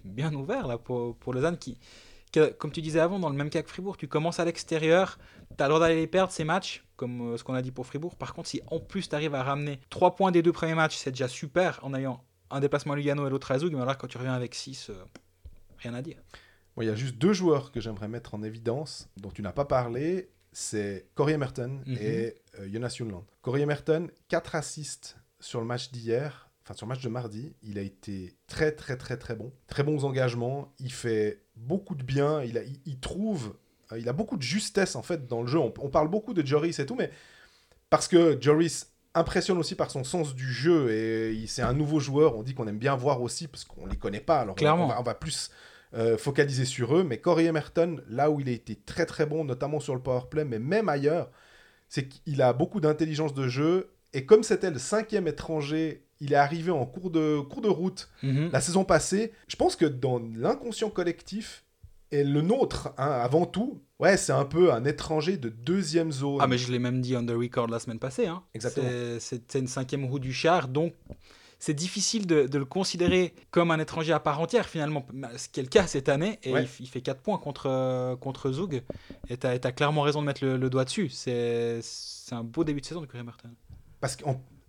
[0.05, 1.79] bien ouverts là pour, pour Lausanne qui,
[2.33, 5.19] que, comme tu disais avant, dans le même cas que Fribourg, tu commences à l'extérieur,
[5.57, 7.71] tu as le droit d'aller les perdre ces matchs, comme euh, ce qu'on a dit
[7.73, 8.17] pour Fribourg.
[8.17, 10.97] Par contre, si en plus tu arrives à ramener 3 points des deux premiers matchs,
[10.97, 13.73] c'est déjà super en ayant un déplacement à Lugano et l'autre à Zug.
[13.75, 14.91] Mais là, quand tu reviens avec 6,
[15.79, 16.19] rien à dire.
[16.77, 19.53] Bon, Il y a juste deux joueurs que j'aimerais mettre en évidence, dont tu n'as
[19.53, 21.97] pas parlé, c'est Corey Emerton Mhm.
[22.01, 23.25] et euh, Jonas Junland.
[23.43, 27.55] Corey Emerton, 4 assists sur le match d'hier, enfin sur le match de mardi.
[27.63, 29.53] Il a été très très très très bon.
[29.67, 33.55] Très bons engagements, il fait beaucoup de bien, il, a, il, il trouve,
[33.93, 35.59] euh, il a beaucoup de justesse en fait dans le jeu.
[35.59, 37.11] On, on parle beaucoup de Joris et tout, mais
[37.91, 42.37] parce que Joris impressionne aussi par son sens du jeu et c'est un nouveau joueur,
[42.37, 44.85] on dit qu'on aime bien voir aussi parce qu'on les connaît pas, alors on- Clairement.
[44.85, 45.51] on va- on va plus
[45.95, 47.05] euh, focaliser sur eux.
[47.05, 50.23] Mais Corey Emerton, là où il a été très très bon, notamment sur le power
[50.31, 51.31] play, mais même ailleurs,
[51.89, 53.89] c'est qu'il a beaucoup d'intelligence de jeu.
[54.13, 58.09] Et comme c'était le cinquième étranger, il est arrivé en cours de, cours de route
[58.23, 58.51] Mhm.
[58.53, 59.33] la saison passée.
[59.49, 61.65] Je pense que dans l'inconscient collectif,
[62.13, 66.39] et le nôtre, hein, avant tout, ouais, c'est un peu un étranger de deuxième zone.
[66.41, 68.27] Ah, mais je l'ai même dit on the record la semaine passée.
[68.29, 68.43] Hein.
[68.55, 68.87] Exactement.
[68.89, 70.95] C'est- C'était une cinquième roue du char, donc
[71.59, 75.05] c'est difficile de, de le considérer comme un étranger à part entière finalement,
[75.37, 76.39] ce qui est le cas cette année.
[76.45, 76.67] Et Ouais.
[76.79, 78.83] il, fait 4 points contre, euh, contre Zug.
[79.29, 81.09] Et tu as, clairement raison de mettre le, le doigt dessus.
[81.09, 81.81] C'est
[82.31, 83.51] un beau début de saison de Curry Martin.
[84.01, 84.17] Parce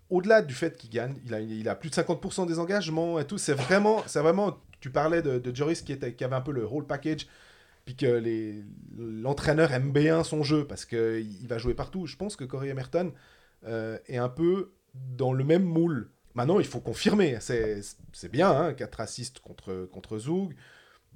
[0.09, 3.37] qu'au-delà du fait qu'il gagne, il a, plus de 50% des engagements et tout.
[3.37, 4.57] C'est vraiment, c'est vraiment.
[4.79, 7.27] Tu parlais de, Joris qui, était, avait un peu le whole package,
[7.85, 8.21] puis que
[8.97, 12.05] l'entraîneur aime bien son jeu parce qu'il va jouer partout.
[12.05, 13.11] Je pense que Corey Emerton
[13.65, 16.09] euh, est un peu dans le même moule.
[16.35, 17.39] Maintenant, il faut confirmer.
[17.41, 20.55] C'est bien, hein, 4 assists contre, contre Zug.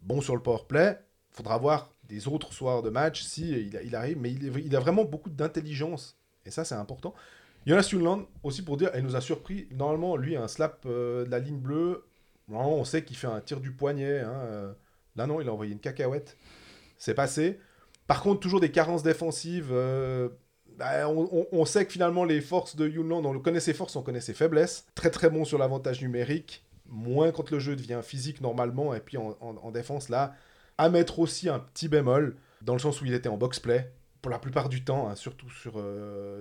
[0.01, 0.99] Bon sur le power play.
[1.29, 4.17] faudra voir des autres soirs de match si il, arrive.
[4.19, 6.17] Mais il a vraiment beaucoup d'intelligence.
[6.45, 7.13] Et ça, c'est important.
[7.65, 9.67] Jonas Junland, aussi pour dire, elle nous a surpris.
[9.71, 12.03] Normalement, lui, un slap euh, de la ligne bleue.
[12.47, 14.19] Normalement, on sait qu'il fait un tir du poignet.
[14.21, 14.73] hein, euh.
[15.15, 16.37] Là, non, il a envoyé une cacahuète.
[16.97, 17.59] C'est passé.
[18.07, 19.69] Par contre, toujours des carences défensives.
[19.71, 20.29] euh,
[20.77, 24.21] bah, on, sait que finalement, les forces de Junland, on connaît ses forces, on connaît
[24.21, 24.87] ses faiblesses.
[24.95, 26.65] Très très bon sur l'avantage numérique.
[26.87, 28.93] Moins quand le jeu devient physique normalement.
[28.95, 30.33] Et puis en, en- en défense, là,
[30.77, 33.91] à mettre aussi un petit bémol, dans le sens où il était en box-play.
[34.21, 35.81] pour la plupart du temps, hein, surtout sur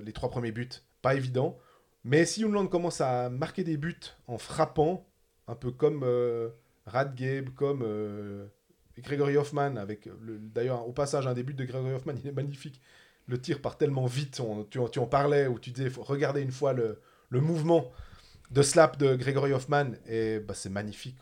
[0.04, 0.68] les trois premiers buts.
[1.02, 1.58] Pas évident.
[2.04, 5.06] Mais si Youngland commence à marquer des buts en frappant,
[5.48, 6.50] un peu comme euh,
[6.86, 8.46] Radgabe, comme euh,
[8.98, 12.32] Gregory Hoffman, avec le- d'ailleurs au passage un des buts de Gregory Hoffman, il est
[12.32, 12.80] magnifique.
[13.26, 14.40] Le tir part tellement vite,
[14.70, 17.00] tu, en- parlais, où tu disais, faut regarder une fois le,
[17.40, 17.90] mouvement
[18.50, 21.18] de slap de Gregory Hoffman, et bah, c'est magnifique.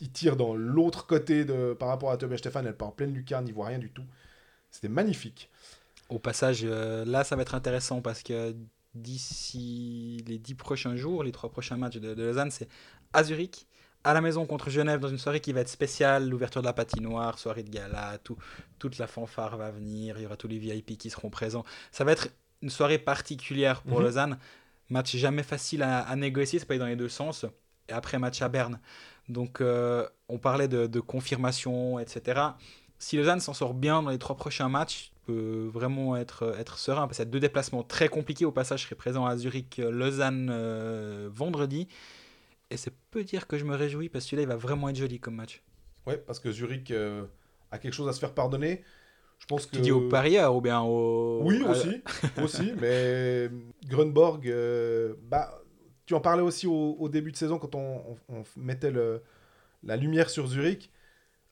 [0.00, 3.12] Il tire dans l'autre côté de, par rapport à Tobias Stefan, elle part en pleine
[3.14, 4.04] lucarne, il voit rien du tout.
[4.70, 5.50] C'était magnifique.
[6.12, 8.54] Au passage, euh, là, ça va être intéressant parce que
[8.94, 12.68] d'ici les dix prochains jours, les trois prochains matchs de, de Lausanne, c'est
[13.14, 13.66] à Zurich,
[14.04, 16.74] à la maison contre Genève, dans une soirée qui va être spéciale, l'ouverture de la
[16.74, 18.36] patinoire, soirée de gala, tout,
[18.78, 21.64] toute la fanfare va venir, il y aura tous les VIP qui seront présents.
[21.92, 22.28] Ça va être
[22.60, 24.04] une soirée particulière pour Mhm.
[24.04, 24.38] Lausanne.
[24.90, 27.46] Match jamais facile à, à négocier, c'est pas dans les deux sens.
[27.88, 28.78] Et après, match à Berne.
[29.28, 32.40] Donc, euh, on parlait de, de confirmation, etc.
[32.98, 37.06] Si Lausanne s'en sort bien dans les trois prochains matchs, peut vraiment être, être serein.
[37.06, 38.44] Parce qu'il y a deux déplacements très compliqués.
[38.44, 41.88] Au passage, je serai présent à Zurich, euh, Lausanne euh, vendredi.
[42.70, 44.96] Et c'est peu dire que je me réjouis parce que celui-là, il va vraiment être
[44.96, 45.62] joli comme match.
[46.06, 47.24] Ouais, parce que Zurich euh,
[47.70, 48.82] a quelque chose à se faire pardonner.
[49.38, 49.76] Je pense que.
[49.76, 51.40] Tu dis aux parieurs ou bien aux.
[51.42, 52.02] Oui, aussi,
[52.42, 53.50] aussi, mais
[53.86, 55.60] Grunborg, euh, bah,
[56.06, 59.22] tu en parlais aussi au, au début de saison quand on, on- on mettait le,
[59.82, 60.90] la lumière sur Zurich.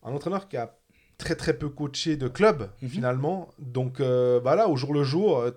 [0.03, 0.79] Un entraîneur qui a
[1.21, 2.89] très très peu coaché de club Mhm.
[2.89, 3.49] finalement.
[3.59, 5.51] Donc euh, bah là, au jour le jour, euh,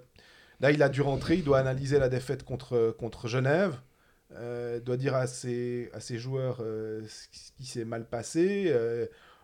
[0.60, 3.76] là il a dû rentrer, il doit analyser la défaite contre, contre Genève.
[4.36, 8.74] Euh, doit dire à ses, à ses joueurs euh, ce qui- s'est mal passé,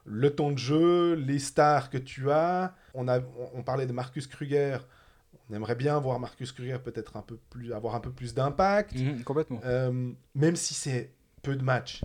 [0.06, 2.74] le temps de jeu, les stars que tu as.
[2.96, 4.78] On, a, on, on parlait de Marcus Kruger.
[5.50, 8.96] On aimerait bien voir Marcus Kruger peut-être un peu plus, avoir un peu plus d'impact.
[8.96, 9.62] Mhm, complètement.
[10.36, 11.12] Même si c'est
[11.44, 12.02] peu de matchs,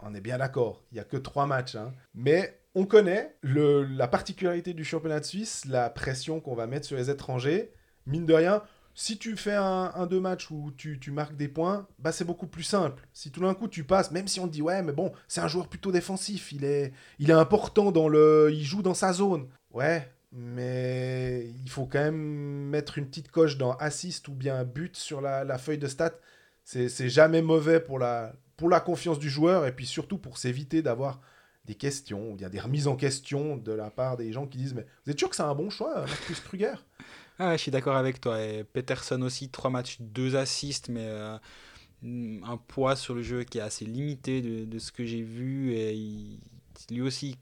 [0.00, 1.76] on est bien d'accord, il n'y a que trois matchs.
[1.76, 1.92] hein.
[2.14, 6.96] Mais on connaît la particularité du championnat de Suisse, la pression qu'on va mettre sur
[6.96, 7.72] les étrangers.
[8.06, 8.62] Mine de rien,
[8.94, 12.46] si tu fais un, deux matchs où tu, tu marques des points, bah c'est beaucoup
[12.46, 13.06] plus simple.
[13.12, 15.40] Si tout d'un coup tu passes, même si on te dit ouais, mais bon, c'est
[15.40, 16.92] un joueur plutôt défensif, il est,
[17.30, 19.48] important dans le, il joue dans sa zone.
[19.72, 24.96] Ouais, mais il faut quand même mettre une petite coche dans assist ou bien but
[24.96, 26.18] sur la, feuille de stats.
[26.64, 30.38] C'est c'est jamais mauvais pour la, pour la confiance du joueur et puis surtout pour
[30.38, 31.20] s'éviter d'avoir
[31.64, 34.74] des questions ou bien des remises en question de la part des gens qui disent
[34.74, 36.74] mais vous êtes sûr que c'est un bon choix Marcus Kruger
[37.38, 38.40] Ah je suis d'accord avec toi.
[38.40, 41.36] Et Peterson aussi, trois matchs, deux assists, mais euh,
[42.02, 45.74] un poids sur le jeu qui est assez limité de, de ce que j'ai vu.
[45.74, 46.38] Et
[46.90, 47.36] lui aussi,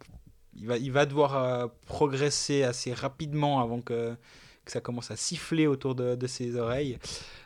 [0.56, 4.16] il va, il va devoir euh, progresser assez rapidement avant que,
[4.64, 6.98] que ça commence à siffler autour de, de ses oreilles.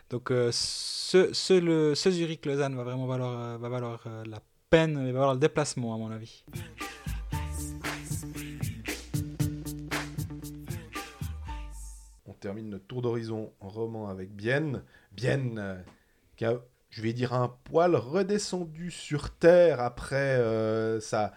[0.09, 5.11] Donc euh, ce, ce, ce Zurich-Lausanne va vraiment valoir, va valoir la peine, il va
[5.13, 6.43] valoir le déplacement à mon avis.
[12.25, 14.83] On termine notre tour d'horizon en roman avec Bienne.
[15.13, 15.81] Bienne, euh,
[16.35, 16.59] qui a,
[16.89, 21.33] je vais dire, un poil redescendu sur terre après euh, sa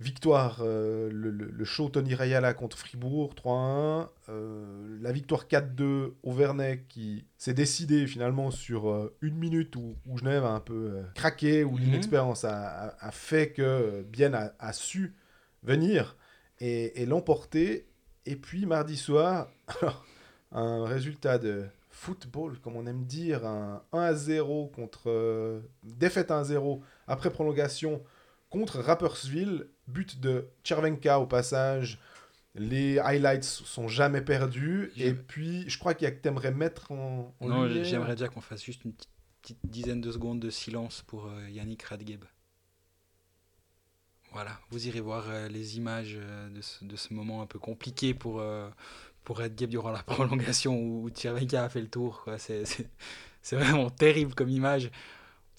[0.00, 4.08] victoire, euh, le, le- le show Tony Rayala contre Fribourg, 3-1.
[4.30, 9.96] euh, la victoire 4-2 au Vernet qui s'est décidé finalement sur euh, une minute où,
[10.06, 11.80] où Genève a un peu craqué, où Mhm.
[11.84, 15.14] l'inexpérience a, a- a fait que Bienne a, a su
[15.62, 16.16] venir
[16.60, 17.86] et, et l'emporter.
[18.26, 19.48] Et puis mardi soir,
[19.82, 20.04] alors,
[20.52, 26.38] un résultat de football, comme on aime dire, un 1 à 0 contre défaite 1
[26.40, 28.02] à 0 après prolongation
[28.48, 31.98] contre Rapperswil, but de Chervenka au passage.
[32.54, 34.90] Les highlights sont jamais perdus.
[34.96, 37.34] Et puis, je crois qu'il y a que t'aimerais mettre en.
[37.40, 37.84] en Non, lumière.
[37.84, 39.10] j'aimerais déjà qu'on fasse juste une petite,
[39.42, 42.24] petite dizaine de secondes de silence pour euh, Yannick Radgeb.
[44.32, 47.58] Voilà, vous irez voir euh, les images euh, de, ce, de ce moment un peu
[47.58, 48.68] compliqué pour, euh,
[49.24, 52.24] pour Radgeb durant la prolongation où, Tchervenka a fait le tour.
[52.38, 54.90] c'est vraiment terrible comme image.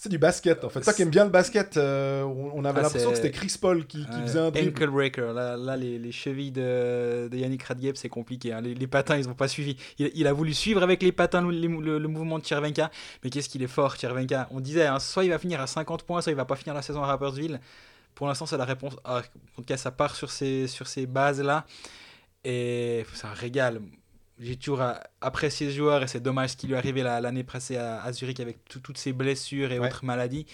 [0.04, 0.82] C'est du basket en fait.
[0.82, 3.86] Toi qui aimes bien le basket, euh, on avait Ah, l'impression que c'était Chris Paul
[3.86, 4.70] qui, qui faisait un dribble.
[4.70, 5.32] ankle breaker.
[5.32, 8.52] Là, là les, les chevilles de, de Yannick Radgeb, c'est compliqué.
[8.52, 8.62] hein.
[8.62, 9.78] Les, les patins, ils n'ont pas suivi.
[10.00, 12.90] Il, il a voulu suivre avec les patins le, le- le mouvement de Tchervenka.
[13.24, 14.48] Mais qu'est-ce qu'il est fort, Tchervenka.
[14.50, 16.74] On disait, hein, soit il va finir à 50 points, soit il va pas finir
[16.74, 17.60] la saison à Rapperswil.
[18.16, 18.96] Pour l'instant, c'est la réponse.
[19.04, 19.22] Ah,
[19.56, 21.68] en tout cas, ça part sur ces, sur ces bases-là.
[22.44, 23.82] Et c'est un régal.
[24.42, 27.22] J'ai toujours euh, apprécié ce joueur et c'est dommage ce qui lui est arrivé la-
[27.22, 29.88] l'année passée à, à Zurich avec tout- toutes ses blessures et Ouais.
[29.88, 30.46] autres maladies.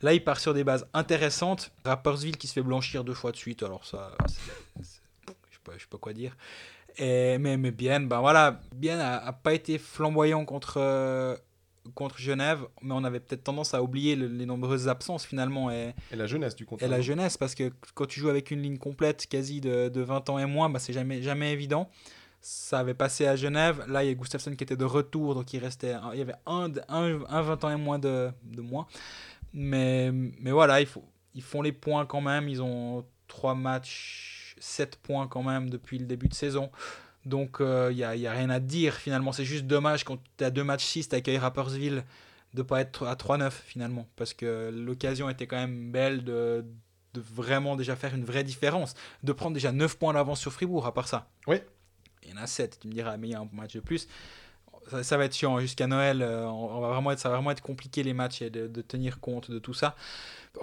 [0.00, 1.70] Là, il part sur des bases intéressantes.
[1.84, 4.32] Rapperswil qui se fait blanchir deux fois de suite, alors ça, je
[4.82, 5.00] sais
[5.78, 6.36] sais pas quoi dire.
[6.98, 11.36] Et, mais, mais bien, ben voilà, bien a, a pas été flamboyant contre euh,
[11.94, 15.94] contre Genève, mais on avait peut-être tendance à oublier le- les nombreuses absences finalement et,
[16.12, 16.82] Et la jeunesse du compte.
[16.82, 20.00] et la jeunesse, parce que quand tu joues avec une ligne complète quasi de, de
[20.02, 21.90] 20 ans et moins, bah, c'est jamais, jamais évident.
[22.44, 23.84] Ça avait passé à Genève.
[23.88, 26.34] Là, il y a Gustafsson qui était de retour, donc il restait, il y avait
[26.46, 28.86] un, un, un 20 ans et moins de, de moins.
[29.52, 32.48] Mais, mais voilà, il faut, ils font les points quand même.
[32.48, 36.70] Ils ont 3 matchs, 7 points quand même depuis le début de saison.
[37.24, 39.30] Donc il n'y a, y a rien à dire finalement.
[39.32, 42.04] C'est juste dommage quand tu as deux matchs 6, tu accueilles Rappersville
[42.54, 44.08] de pas être à 3-9 finalement.
[44.16, 46.64] Parce que l'occasion était quand même belle de,
[47.14, 48.94] de vraiment déjà faire une vraie différence.
[49.22, 51.28] De prendre déjà 9 points d'avance sur Fribourg à part ça.
[51.46, 51.58] Oui.
[52.24, 53.80] Il y en a 7, tu me diras, mais il y a un match de
[53.80, 54.08] plus.
[55.02, 56.22] Ça, va être chiant jusqu'à Noël.
[56.22, 59.20] euh, on, va vraiment être, ça va vraiment être compliqué les matchs et de tenir
[59.20, 59.94] compte de tout ça.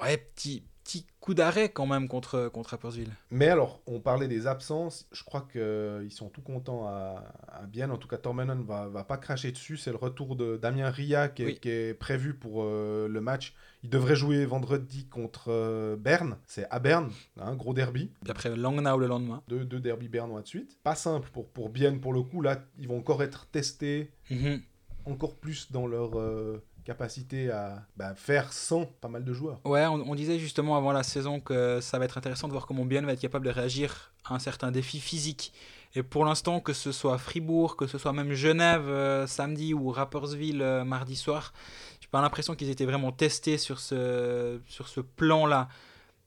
[0.01, 3.09] Ouais, petit, petit coup d'arrêt quand même contre, contre Rapperswil.
[3.29, 5.07] Mais alors, on parlait des absences.
[5.11, 7.91] Je crois qu'ils sont tout contents à, à Bienne.
[7.91, 9.77] En tout cas, Tormenon va, va pas cracher dessus.
[9.77, 11.59] C'est le retour de Damien Ria qui est, Oui.
[11.59, 13.53] qui est prévu pour euh, le match.
[13.83, 16.37] Il devrait jouer vendredi contre euh, Berne.
[16.47, 18.11] C'est à Berne, un gros derby.
[18.23, 19.43] Puis après Langnau le lendemain.
[19.47, 20.79] Deux, deux derbys bernois de suite.
[20.83, 22.41] Pas simple pour, pour Bienne pour le coup.
[22.41, 24.61] Là, ils vont encore être testés Mhm.
[25.05, 29.59] encore plus dans leur euh, capacité à bah, faire sans pas mal de joueurs.
[29.63, 32.83] Ouais, on, disait justement avant la saison que ça va être intéressant de voir comment
[32.83, 35.53] Bienne va être capable de réagir à un certain défi physique.
[35.93, 39.91] Et pour l'instant, que ce soit Fribourg, que ce soit même Genève euh, samedi ou
[39.91, 41.53] Rapperswil euh, mardi soir,
[42.01, 45.69] j'ai pas l'impression qu'ils étaient vraiment testés sur ce, sur ce plan-là.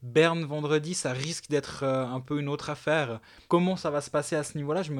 [0.03, 3.20] Berne vendredi, ça risque d'être euh, un peu une autre affaire.
[3.46, 4.92] Comment ça va se passer à ce niveau-là, je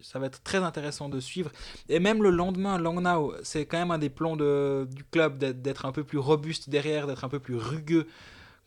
[0.00, 1.50] ça va être très intéressant de suivre.
[1.88, 5.86] Et même le lendemain, Langnau, c'est quand même un des plans de, du club d'être
[5.86, 8.06] un peu plus robuste derrière, d'être un peu plus rugueux.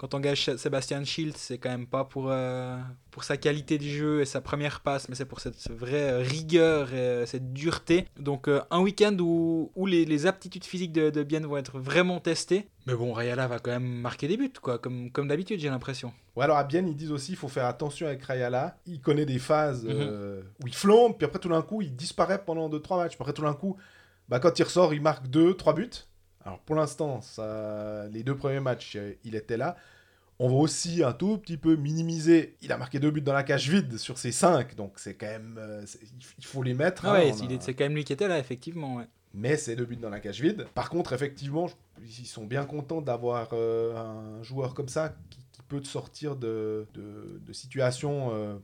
[0.03, 2.77] Quand on engage Sébastien Schilt, c'est quand même pas pour, euh,
[3.09, 6.93] pour sa qualité de jeu et sa première passe, mais c'est pour cette, vraie rigueur
[6.93, 8.05] et euh, cette dureté.
[8.19, 11.79] Donc euh, un week-end où, où les, les aptitudes physiques de, de Bienne vont être
[11.79, 12.67] vraiment testées.
[12.85, 16.11] Mais bon, Rayala va quand même marquer des buts, quoi, comme, comme d'habitude, j'ai l'impression.
[16.35, 18.75] Ouais, alors à Bienne, ils disent aussi il faut faire attention avec Rayala.
[18.85, 20.43] Il connaît des phases Mhm.
[20.61, 23.13] où il flambe, puis après tout d'un coup, il disparaît pendant 2-3 matchs.
[23.15, 23.77] Puis après tout d'un coup,
[24.27, 25.89] bah, quand il ressort, il marque 2-3 buts.
[26.43, 27.21] Alors pour l'instant,
[28.11, 29.77] les deux premiers matchs, il était là.
[30.43, 32.57] On va aussi un tout petit peu minimiser.
[32.61, 35.27] Il a marqué deux buts dans la cage vide sur ses 5, donc c'est quand
[35.27, 35.55] même.
[35.57, 35.85] euh,
[36.37, 37.05] il faut les mettre.
[37.05, 38.95] Ah hein, ouais, a- est- c'est quand même lui qui était là, effectivement.
[38.97, 39.05] ouais.
[39.33, 40.67] mais c'est deux buts dans la cage vide.
[40.75, 41.69] Par contre, effectivement,
[42.05, 46.35] ils sont bien contents d'avoir euh, un joueur comme ça qui, qui peut te sortir
[46.35, 48.55] de, de, de situations, euh,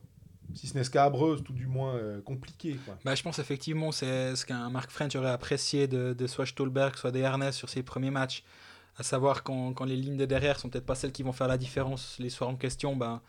[0.55, 2.77] si ce n'est scabreuses, tout du moins euh, compliquées.
[2.85, 2.97] Quoi.
[3.05, 6.95] Bah, je pense effectivement c'est ce qu'un Mark French aurait apprécié de, de soit Stolberg,
[6.97, 8.43] soit des Ernest sur ses premiers matchs.
[8.99, 11.47] À savoir quand, quand les lignes de derrière sont peut-être pas celles qui vont faire
[11.47, 13.21] la différence les soirs en question, ben,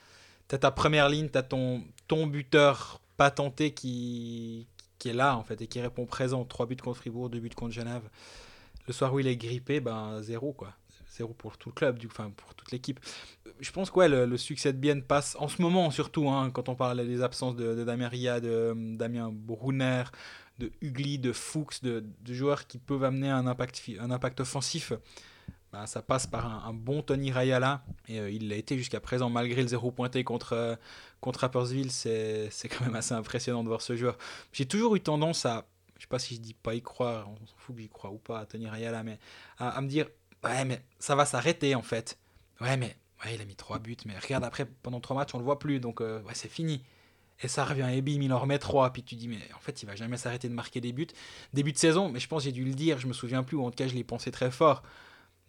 [0.49, 4.67] tu as ta première ligne, tu as ton, ton buteur patenté qui,
[4.99, 6.45] qui est là en fait et qui répond présent.
[6.45, 8.03] 3 buts contre Fribourg, 2 buts contre Genève.
[8.87, 10.73] Le soir où il est grippé, ben, zéro quoi.
[11.09, 12.99] Zéro pour tout le club, du, enfin pour toute l'équipe.
[13.61, 16.75] Je pense que le, succès de Bienne passe en ce moment surtout, hein, quand on
[16.75, 20.05] parle des absences de, de Damien Ria, de Damien Brunner,
[20.59, 24.93] de Ugly, de Fuchs, de, de joueurs qui peuvent amener un impact, un impact offensif.
[25.73, 29.31] Bah, ça passe par un, bon Tony Rayala, et euh, il l'a été jusqu'à présent,
[29.31, 30.75] malgré le zéro pointé contre, euh,
[31.21, 34.19] contre Rapperswil, c'est quand même assez impressionnant de voir ce joueur.
[34.53, 37.47] J'ai toujours eu tendance à, je sais pas si je dis pas y croire, on
[37.47, 39.21] s'en fout que j'y crois ou pas Tony Rayala, mais
[39.59, 40.07] à, me dire,
[40.43, 42.19] ouais mais ça va s'arrêter en fait.
[42.61, 45.39] Ouais mais ouais, il a mis trois buts, mais regarde après, pendant trois matchs on
[45.39, 46.83] le voit plus, donc euh, ouais c'est fini.
[47.43, 48.93] Et ça revient, et bim, il en remet trois.
[48.93, 51.07] Puis tu dis, mais en fait, il va jamais s'arrêter de marquer des buts.
[51.55, 53.65] Début de saison, mais je pense j'ai dû le dire, je me souviens plus, ou
[53.65, 54.83] en tout cas, je l'ai pensé très fort.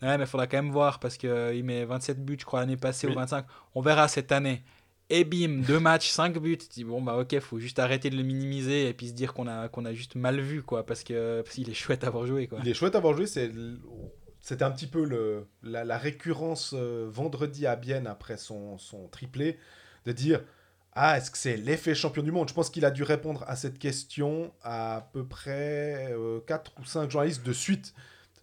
[0.01, 2.77] Ouais, mais il faudra quand même voir parce qu'il met 27 buts, je crois, l'année
[2.77, 3.13] passée Oui.
[3.13, 3.45] ou 25.
[3.75, 4.63] On verra cette année.
[5.09, 6.57] Et bim, deux matchs, cinq buts.
[6.57, 9.33] Tu dis, bon, bah ok, faut juste arrêter de le minimiser et puis se dire
[9.33, 12.07] qu'on a, qu'on a juste mal vu, quoi, parce que parce qu'il est chouette à
[12.07, 12.59] avoir joué, quoi.
[12.63, 13.27] Il est chouette à avoir joué.
[13.27, 13.51] c'est
[14.39, 19.07] C'était un petit peu le, la, la récurrence euh, vendredi à Bienne après son, son
[19.09, 19.59] triplé,
[20.05, 20.41] de dire
[20.93, 22.49] Ah, est-ce que c'est l'effet champion du monde?
[22.49, 26.11] Je pense qu'il a dû répondre à cette question à, à peu près
[26.47, 27.93] 4 ou 5 journalistes de suite.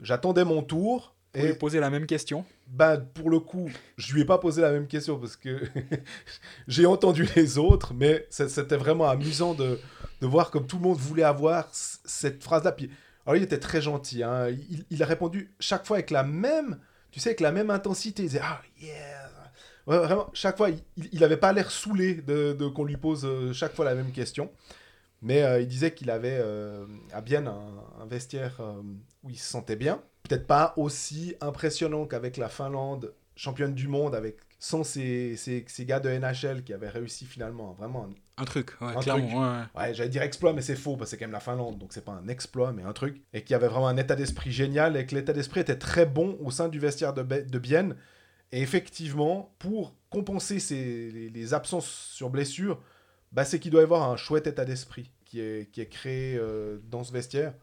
[0.00, 1.14] J'attendais mon tour.
[1.39, 2.45] Vous lui Et poser la même question.
[2.66, 5.61] ben, pour le coup, je lui ai pas posé la même question parce que
[6.68, 9.78] j'ai entendu les autres, mais c'était vraiment amusant de,
[10.20, 12.76] de voir comme tout le monde voulait avoir cette phrase-là.
[13.26, 14.22] Alors, il était très gentil.
[14.22, 14.49] hein.
[14.49, 16.78] Il, il a répondu chaque fois avec la même,
[17.11, 18.22] tu sais, avec la même intensité.
[18.22, 19.30] Il disait Ah, yeah.
[19.86, 22.99] Ouais, vraiment, chaque fois, il, il, il avait pas l'air saoulé de, de qu'on lui
[22.99, 24.51] pose euh, chaque fois la même question.
[25.22, 28.80] Mais euh, il disait qu'il avait euh, à Bienne un, un vestiaire euh,
[29.22, 30.01] où il se sentait bien.
[30.29, 35.85] Peut-être pas aussi impressionnant qu'avec la Finlande, championne du monde avec sans ces, ces, ces
[35.87, 38.07] gars de NHL qui avaient réussi finalement vraiment
[38.39, 39.26] un Un truc, ouais, Un clairement.
[39.26, 39.39] truc.
[39.39, 39.89] ouais, ouais.
[39.89, 41.93] Ouais, j'allais dire exploit, mais c'est faux, parce que c'est quand même la Finlande, donc
[41.93, 43.22] c'est pas un exploit, mais un truc.
[43.33, 46.37] Et qui avait vraiment un état d'esprit génial, et que l'état d'esprit était très bon
[46.43, 47.95] au sein du vestiaire de, de Bienne.
[48.51, 52.81] Et effectivement, pour compenser ces, les, les absences sur blessure,
[53.31, 56.37] bah, c'est qu'il doit y avoir un chouette état d'esprit qui est, qui est créé
[56.37, 57.55] euh, dans ce vestiaire,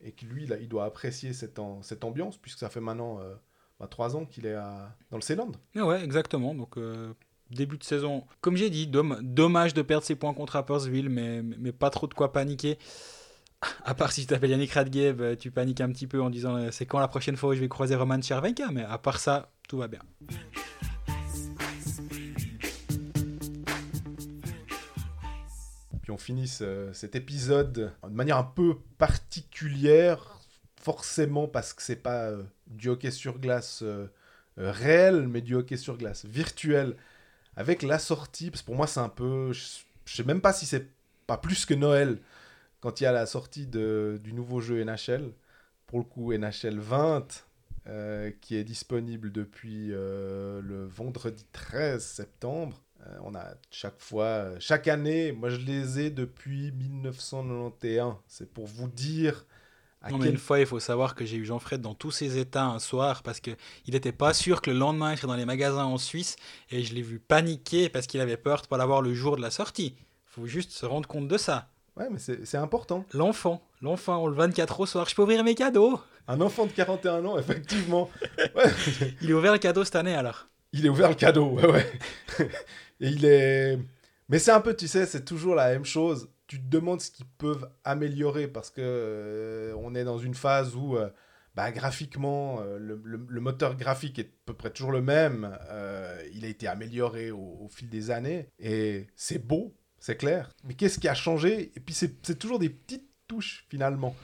[0.00, 3.34] et que lui, il doit apprécier cette, ambiance, puisque ça fait maintenant euh,
[3.80, 5.52] bah, trois ans qu'il est dans le Ceyland.
[5.74, 6.54] Ouais, ouais, exactement.
[6.54, 7.12] Donc, euh,
[7.50, 11.72] début de saison, comme j'ai dit, domm- dommage de perdre ses points contre Rapperswil, mais,
[11.72, 12.78] pas trop de quoi paniquer.
[13.84, 16.54] À part si tu t'appelles Yannick Radgev, euh, tu paniques un petit peu en disant
[16.54, 19.18] euh, c'est quand la prochaine fois où je vais croiser Roman Chervenka, mais à part
[19.18, 19.98] ça, tout va bien.
[26.08, 30.40] Puis on finit ce- cet épisode de manière un peu particulière,
[30.80, 34.06] forcément parce que c'est pas euh, du hockey sur glace euh,
[34.58, 36.96] euh, réel, mais du hockey sur glace virtuel,
[37.56, 39.60] avec la sortie, parce que pour moi c'est un peu, je,
[40.06, 40.88] je sais même pas si c'est
[41.26, 42.20] pas plus que Noël,
[42.80, 45.32] quand il y a la sortie du nouveau jeu NHL,
[45.86, 47.44] pour le coup NHL 20,
[47.88, 52.82] euh, qui est disponible depuis le vendredi 13 septembre.
[53.06, 58.14] Euh, on a chaque fois, euh, chaque année, moi je les ai depuis 1991.
[58.26, 59.44] C'est pour vous dire
[60.02, 62.10] à Non, mais quel une fois, il faut savoir que j'ai eu Jean-Fred dans tous
[62.10, 63.56] ses états un soir parce qu'il
[63.88, 66.36] n'était pas sûr que le lendemain il serait dans les magasins en Suisse
[66.70, 69.42] et je l'ai vu paniquer parce qu'il avait peur de pas l'avoir le jour de
[69.42, 69.96] la sortie.
[70.26, 71.68] faut juste se rendre compte de ça.
[71.96, 73.04] Ouais, mais c'est important.
[73.12, 75.98] L'enfant, l'enfant, le 24 au soir, je peux ouvrir mes cadeaux.
[76.28, 78.08] Un enfant de 41 ans, effectivement.
[78.54, 78.70] Ouais,
[79.20, 80.46] Il a ouvert le cadeau cette année alors.
[80.72, 81.92] il est ouvert le cadeau, ouais, ouais.
[83.00, 83.78] Il est.
[84.28, 86.30] Mais c'est un peu, tu sais, c'est toujours la même chose.
[86.46, 90.74] Tu te demandes ce qu'ils peuvent améliorer parce que euh, on est dans une phase
[90.76, 91.08] où, euh,
[91.54, 95.56] bah, graphiquement, euh, le, le- moteur graphique est à peu près toujours le même.
[96.32, 100.50] Il a été amélioré au, au fil des années et c'est beau, c'est clair.
[100.64, 101.72] Mais qu'est-ce qui a changé?
[101.76, 104.14] Et puis c'est toujours des petites touches finalement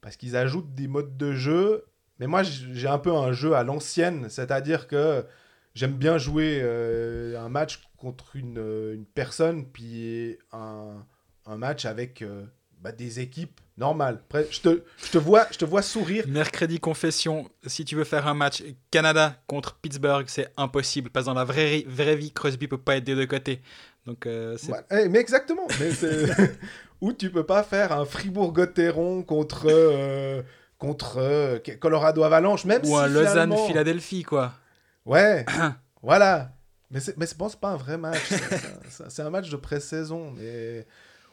[0.00, 1.84] parce qu'ils ajoutent des modes de jeu.
[2.18, 5.24] Mais moi, j'ai un peu un jeu à l'ancienne, c'est-à-dire que
[5.74, 11.04] j'aime bien jouer euh, un match contre une, euh, une personne, puis un,
[11.46, 12.44] un match avec euh,
[12.80, 14.20] bah, des équipes normales.
[14.28, 16.24] Après, je te, je te vois, je te vois sourire.
[16.28, 21.30] Mercredi confession, si tu veux faire un match Canada contre Pittsburgh, c'est impossible parce que
[21.30, 23.60] dans la vraie, vraie vie, Crosby peut pas être des deux côtés.
[24.06, 24.56] Donc euh,
[24.90, 25.66] eh, mais exactement.
[25.78, 25.90] Mais
[27.00, 30.44] Ou tu peux pas faire un Fribourg-Gotteron contre,
[30.78, 34.52] contre Colorado Avalanche, même ou si un Lausanne-Philadelphie quoi.
[35.04, 35.44] Ouais,
[36.02, 36.52] voilà.
[36.90, 38.20] Mais c'est, mais c'est bon, c'est pas un vrai match.
[39.08, 40.32] c'est, un- match de pré-saison.
[40.32, 40.86] Mais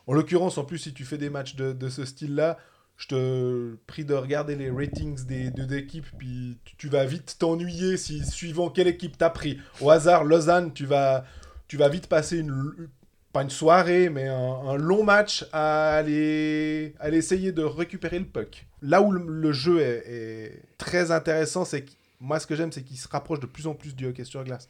[0.07, 2.57] en l'occurrence, en plus, si tu fais des matchs de, de ce style-là,
[2.97, 7.38] je te prie de regarder les ratings des deux équipes, puis tu, tu vas vite
[7.39, 9.59] t'ennuyer si, suivant quelle équipe t'as pris.
[9.82, 11.26] Au hasard, Lausanne, tu vas,
[11.67, 12.89] tu vas vite passer une,
[13.32, 18.20] pas une soirée, mais un, un long match à aller, à aller essayer de récupérer
[18.20, 18.65] le puck.
[18.82, 22.72] Là où le, le jeu est, est très intéressant, c'est que moi, ce que j'aime,
[22.72, 24.70] c'est qu'il se rapproche de plus en plus du hockey sur glace.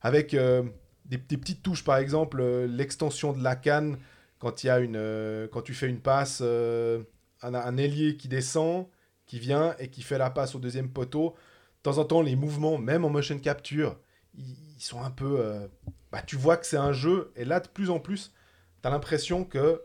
[0.00, 0.62] Avec euh,
[1.04, 3.98] des, petites touches, par exemple, euh, l'extension de la canne,
[4.38, 8.86] quand, il y a une, euh, quand tu fais une passe, un, ailier qui descend,
[9.26, 11.34] qui vient et qui fait la passe au deuxième poteau.
[11.78, 13.98] De temps en temps, les mouvements, même en motion capture,
[14.34, 15.68] ils, sont un peu...
[16.12, 18.32] bah, tu vois que c'est un jeu, et là, de plus en plus,
[18.82, 19.82] tu as l'impression que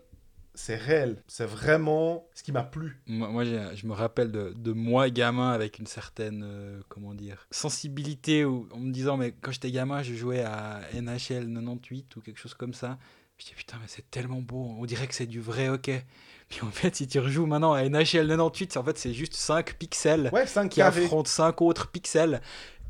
[0.53, 1.23] c'est réel.
[1.27, 3.01] C'est vraiment ce qui m'a plu.
[3.07, 8.45] Moi, je me rappelle de, de moi, gamin, avec une certaine, euh, comment dire, sensibilité,
[8.45, 12.39] où, en me disant, mais quand j'étais gamin, je jouais à NHL 98 ou quelque
[12.39, 12.97] chose comme ça.
[13.37, 16.05] Je dis, putain, mais c'est tellement beau, on dirait que c'est du vrai hockey.
[16.49, 19.75] Puis en fait, si tu rejoues maintenant à NHL 98, en fait, c'est juste 5
[19.75, 22.41] pixels Ouais, 5 qui affrontent 5 autres pixels.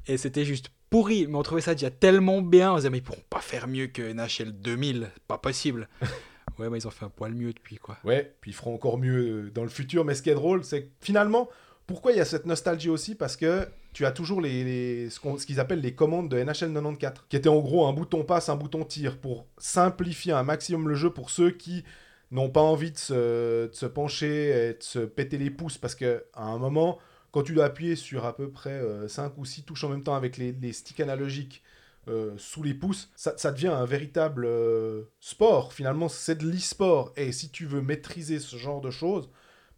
[0.08, 2.74] Et c'était juste pourri, mais on trouvait ça déjà tellement bien.
[2.74, 5.88] On se disait, mais ils pourront pas faire mieux que NHL 2000, pas possible.
[6.60, 7.98] ouais, mais ils ont fait un poil mieux depuis, quoi.
[8.04, 10.06] Ouais, puis ils feront encore mieux euh, dans le futur.
[10.06, 11.50] Mais ce qui est drôle, c'est que finalement,
[11.88, 13.16] pourquoi il y a cette nostalgie aussi?
[13.16, 17.36] Parce que tu as toujours les, ce qu'ils appellent les commandes de NHL 94, qui
[17.36, 21.10] étaient en gros un bouton passe, un bouton tir, pour simplifier un maximum le jeu
[21.10, 21.84] pour ceux qui
[22.32, 25.78] n'ont pas envie de se, de se pencher et de se péter les pouces.
[25.78, 27.00] Parce que à un moment,
[27.32, 30.16] quand tu dois appuyer sur à peu près 5 ou 6 touches en même temps
[30.16, 31.62] avec les, les sticks analogiques,
[32.08, 35.74] euh, sous les pouces, ça, ça devient un véritable euh, sport.
[35.74, 37.14] Finalement, c'est de l'e-sport.
[37.16, 39.30] Et si tu veux maîtriser ce genre de choses,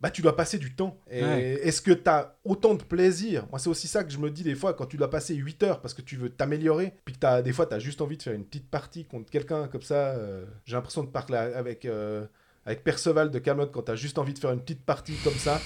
[0.01, 0.97] bah, tu dois passer du temps.
[1.09, 1.41] Et Ouais.
[1.63, 3.45] est-ce que tu as autant de plaisir?
[3.49, 5.63] Moi, c'est aussi ça que je me dis des fois quand tu dois passer 8
[5.63, 8.17] heures parce que tu veux t'améliorer, puis que t'as- des fois, tu as juste envie
[8.17, 10.11] de faire une petite partie contre quelqu'un comme ça.
[10.15, 11.85] euh, J'ai l'impression de parler avec,
[12.65, 15.33] avec Perceval de Camelot quand tu as juste envie de faire une petite partie comme
[15.35, 15.59] ça.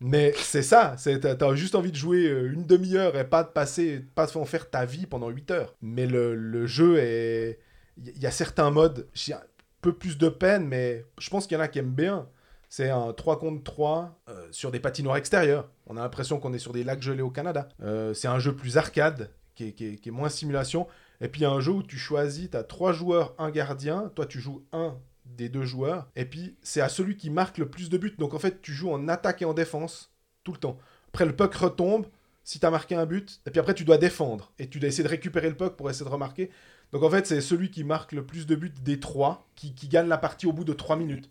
[0.00, 4.00] Mais c'est ça, t'as, juste envie de jouer euh, une demi-heure et pas de passer,
[4.14, 5.74] pas de faire ta vie pendant 8 heures.
[5.80, 7.58] Mais le, le jeu est.
[7.96, 9.40] Il y a certains modes, un
[9.80, 12.28] peu plus de peine, mais je pense qu'il y en a qui aiment bien.
[12.68, 15.70] C'est un 3 contre 3 euh, sur des patinoires extérieures.
[15.86, 17.68] On a l'impression qu'on est sur des lacs gelés au Canada.
[17.82, 20.88] Euh, c'est un jeu plus arcade, qui est moins simulation.
[21.20, 23.50] Et puis il y a un jeu où tu choisis, tu as trois joueurs, un
[23.50, 24.10] gardien.
[24.14, 26.10] Toi, tu joues un des deux joueurs.
[26.16, 28.14] Et puis c'est à celui qui marque le plus de buts.
[28.18, 30.12] Donc en fait, tu joues en attaque et en défense
[30.42, 30.78] tout le temps.
[31.08, 32.06] Après, le puck retombe
[32.42, 33.40] si tu as marqué un but.
[33.46, 34.52] Et puis après, tu dois défendre.
[34.58, 36.50] Et tu dois essayer de récupérer le puck pour essayer de remarquer.
[36.92, 39.88] Donc en fait, c'est celui qui marque le plus de buts des trois qui, qui
[39.88, 41.30] gagne la partie au bout de trois minutes.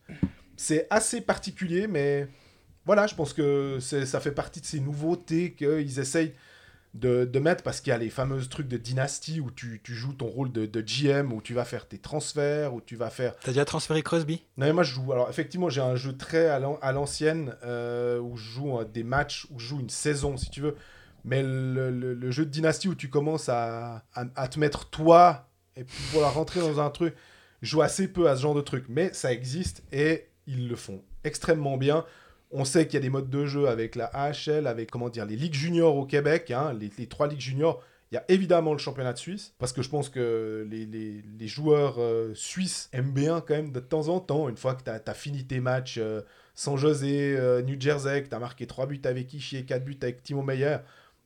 [0.58, 2.28] C'est assez particulier, mais
[2.86, 6.34] voilà, je pense que ça fait partie de ces nouveautés qu'ils essayent
[6.94, 9.96] de, de mettre parce qu'il y a les fameuses trucs de dynastie où tu, tu
[9.96, 13.10] joues ton rôle de, de GM, où tu vas faire tes transferts, où tu vas
[13.10, 14.44] faire T'as déjà transféré Crosby?
[14.58, 15.12] Non, mais moi je joue.
[15.12, 18.86] Alors, effectivement, j'ai un jeu très à l'an- à l'ancienne euh, où je joue euh,
[18.86, 20.76] des matchs, où je joue une saison, si tu veux.
[21.26, 24.90] Mais le, le- le jeu de dynastie où tu commences à, à- à te mettre
[24.90, 27.16] toi et puis voilà, rentrer dans un truc,
[27.64, 28.86] je joue assez peu à ce genre de truc.
[28.90, 32.06] Mais ça existe et ils le font extrêmement bien.
[32.54, 35.26] On sait qu'il y a des modes de jeu avec la AHL, avec comment dire,
[35.26, 37.82] les ligues juniors au Québec, hein, les, les trois ligues juniors.
[38.12, 41.24] Il y a évidemment le championnat de Suisse, parce que je pense que les, les-
[41.40, 44.84] les joueurs euh, suisses aiment bien quand même de temps en temps, une fois que
[44.84, 46.22] tu as, fini tes matchs euh,
[46.54, 49.84] San José, euh, New Jersey, que tu as marqué 3 buts avec Ishii et 4
[49.84, 50.78] buts avec Timo Meyer,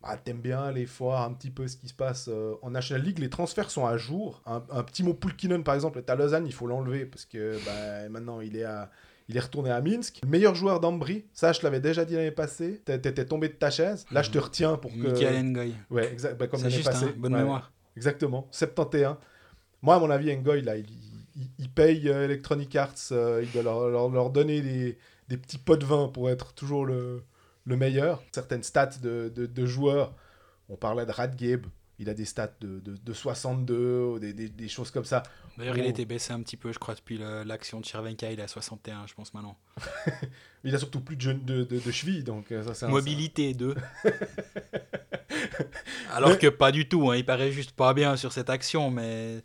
[0.02, 2.30] bah, t'aimes bien aller voir un petit peu ce qui se passe
[2.62, 3.20] en National League.
[3.20, 4.42] Les transferts sont à jour.
[4.46, 7.58] Un, un petit mot Pulkinen, par exemple, est à Lausanne, il faut l'enlever, parce que
[7.66, 8.90] bah, maintenant il est à...
[9.30, 10.20] Il est retourné à Minsk.
[10.24, 12.82] Le meilleur joueur d'Ambry, ça je l'avais déjà dit l'année passée.
[12.86, 14.06] T'é- T'étais tombé de ta chaise.
[14.12, 14.98] Là je te retiens pour que.
[14.98, 15.74] Michael Ngoy.
[15.90, 16.38] Ouais, exact.
[16.38, 17.06] bah, comme l'année juste, passée.
[17.06, 17.40] hein, bonne Ouais.
[17.40, 17.72] mémoire.
[17.98, 19.16] Exactement, 71.
[19.82, 20.86] Moi, à mon avis, Ngoy, là, il,
[21.36, 24.98] il- il paye euh, Electronic Arts, euh, il doit leur, leur- leur donner des,
[25.28, 27.24] des petits pots de vin pour être toujours le,
[27.66, 28.24] le meilleur.
[28.32, 30.16] Certaines stats de, de- de joueurs,
[30.70, 31.66] on parlait de Radgabe,
[32.00, 35.24] il a des stats de, de, de 62, ou des, des- des choses comme ça.
[35.58, 38.32] D'ailleurs, il a été baissé un petit peu, je crois, depuis l'action de Chervenka.
[38.32, 39.58] Il est à 61, je pense, maintenant.
[40.64, 43.74] Il a surtout plus de, de, de, chevilles, donc euh, ça Mobilité 2.
[46.12, 49.42] Alors que pas du tout, hein, il paraît juste pas bien sur cette action, mais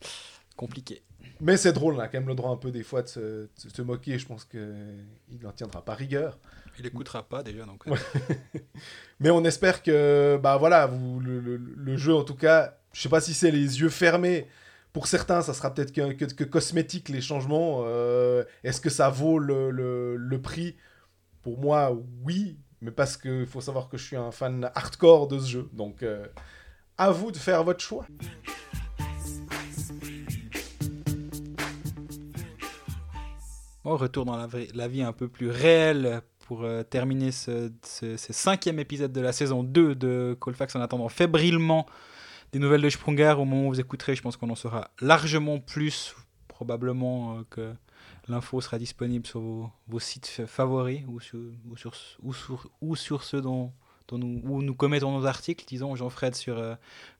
[0.56, 1.02] compliqué.
[1.40, 3.20] Mais c'est drôle, on a quand même le droit un peu des fois de se,
[3.20, 4.60] de se moquer, je pense qu'il
[5.42, 6.38] n'en tiendra pas rigueur.
[6.78, 7.84] Il écoutera pas déjà, donc.
[7.86, 7.98] Ouais.
[9.20, 13.00] Mais on espère que, bah voilà, vous, le, le- le jeu en tout cas, je
[13.02, 14.46] sais pas si c'est les yeux fermés.
[14.92, 17.82] Pour certains, ça sera peut-être que, que, que cosmétique les changements.
[17.86, 20.76] Euh, Est-ce que ça vaut le, le- le prix?
[21.42, 25.38] Pour moi, oui, mais parce qu'il faut savoir que je suis un fan hardcore de
[25.38, 25.68] ce jeu.
[25.72, 26.26] Donc, euh,
[26.98, 28.06] à vous de faire votre choix.
[33.84, 37.70] On retourne dans la, vraie- la vie un peu plus réelle pour euh, terminer ce,
[38.16, 41.86] cinquième épisode de la saison 2 de Colfax en attendant fébrilement
[42.52, 43.34] des nouvelles de Sprunger.
[43.38, 46.14] Au moment où vous écouterez, je pense qu'on en saura largement plus.
[46.48, 47.72] Probablement euh, que
[48.28, 51.38] l'info sera disponible sur vos, sites fa- favoris ou sur,
[51.68, 53.72] ou sur, ou sur, ou sur ceux dont,
[54.08, 56.74] dont nous, où nous commettons nos articles, disons Jean-Fred sur euh,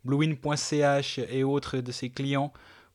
[0.05, 2.53] bluewin.ch et autres de ses clients.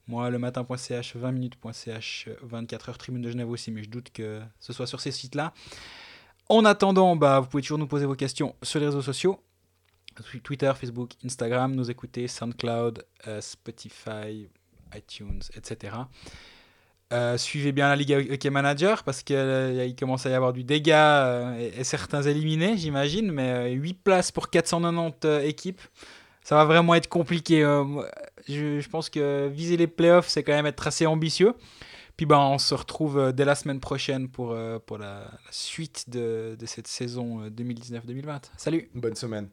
[0.07, 4.39] Moi, le matin.ch, 20 minutes.ch, 24 heures Tribune de Genève aussi, mais je doute que
[4.61, 5.53] ce soit sur ces sites-là.
[6.49, 9.39] En attendant, bah, vous pouvez toujours nous poser vos questions sur les réseaux sociaux.
[10.31, 14.47] Twi- Twitter, Facebook, Instagram, nous écouter, SoundCloud, euh, Spotify,
[14.95, 15.93] iTunes, etc.
[17.13, 21.25] Euh, suivez bien la Ligue Hockey Manager parce qu'il commence à y avoir du dégât
[21.25, 25.81] euh, et, certains éliminés, j'imagine, mais 8 places pour 490 euh, équipes.
[26.43, 27.63] Ça va vraiment être compliqué.
[27.63, 27.83] euh,
[28.47, 31.53] je pense que viser les playoffs, c'est quand même être assez ambitieux.
[32.17, 36.57] Puis ben, on se retrouve euh, dès la semaine prochaine pour, euh, la, suite de,
[36.65, 38.41] cette saison euh, 2019-2020.
[38.57, 39.45] Salut Bonne semaine.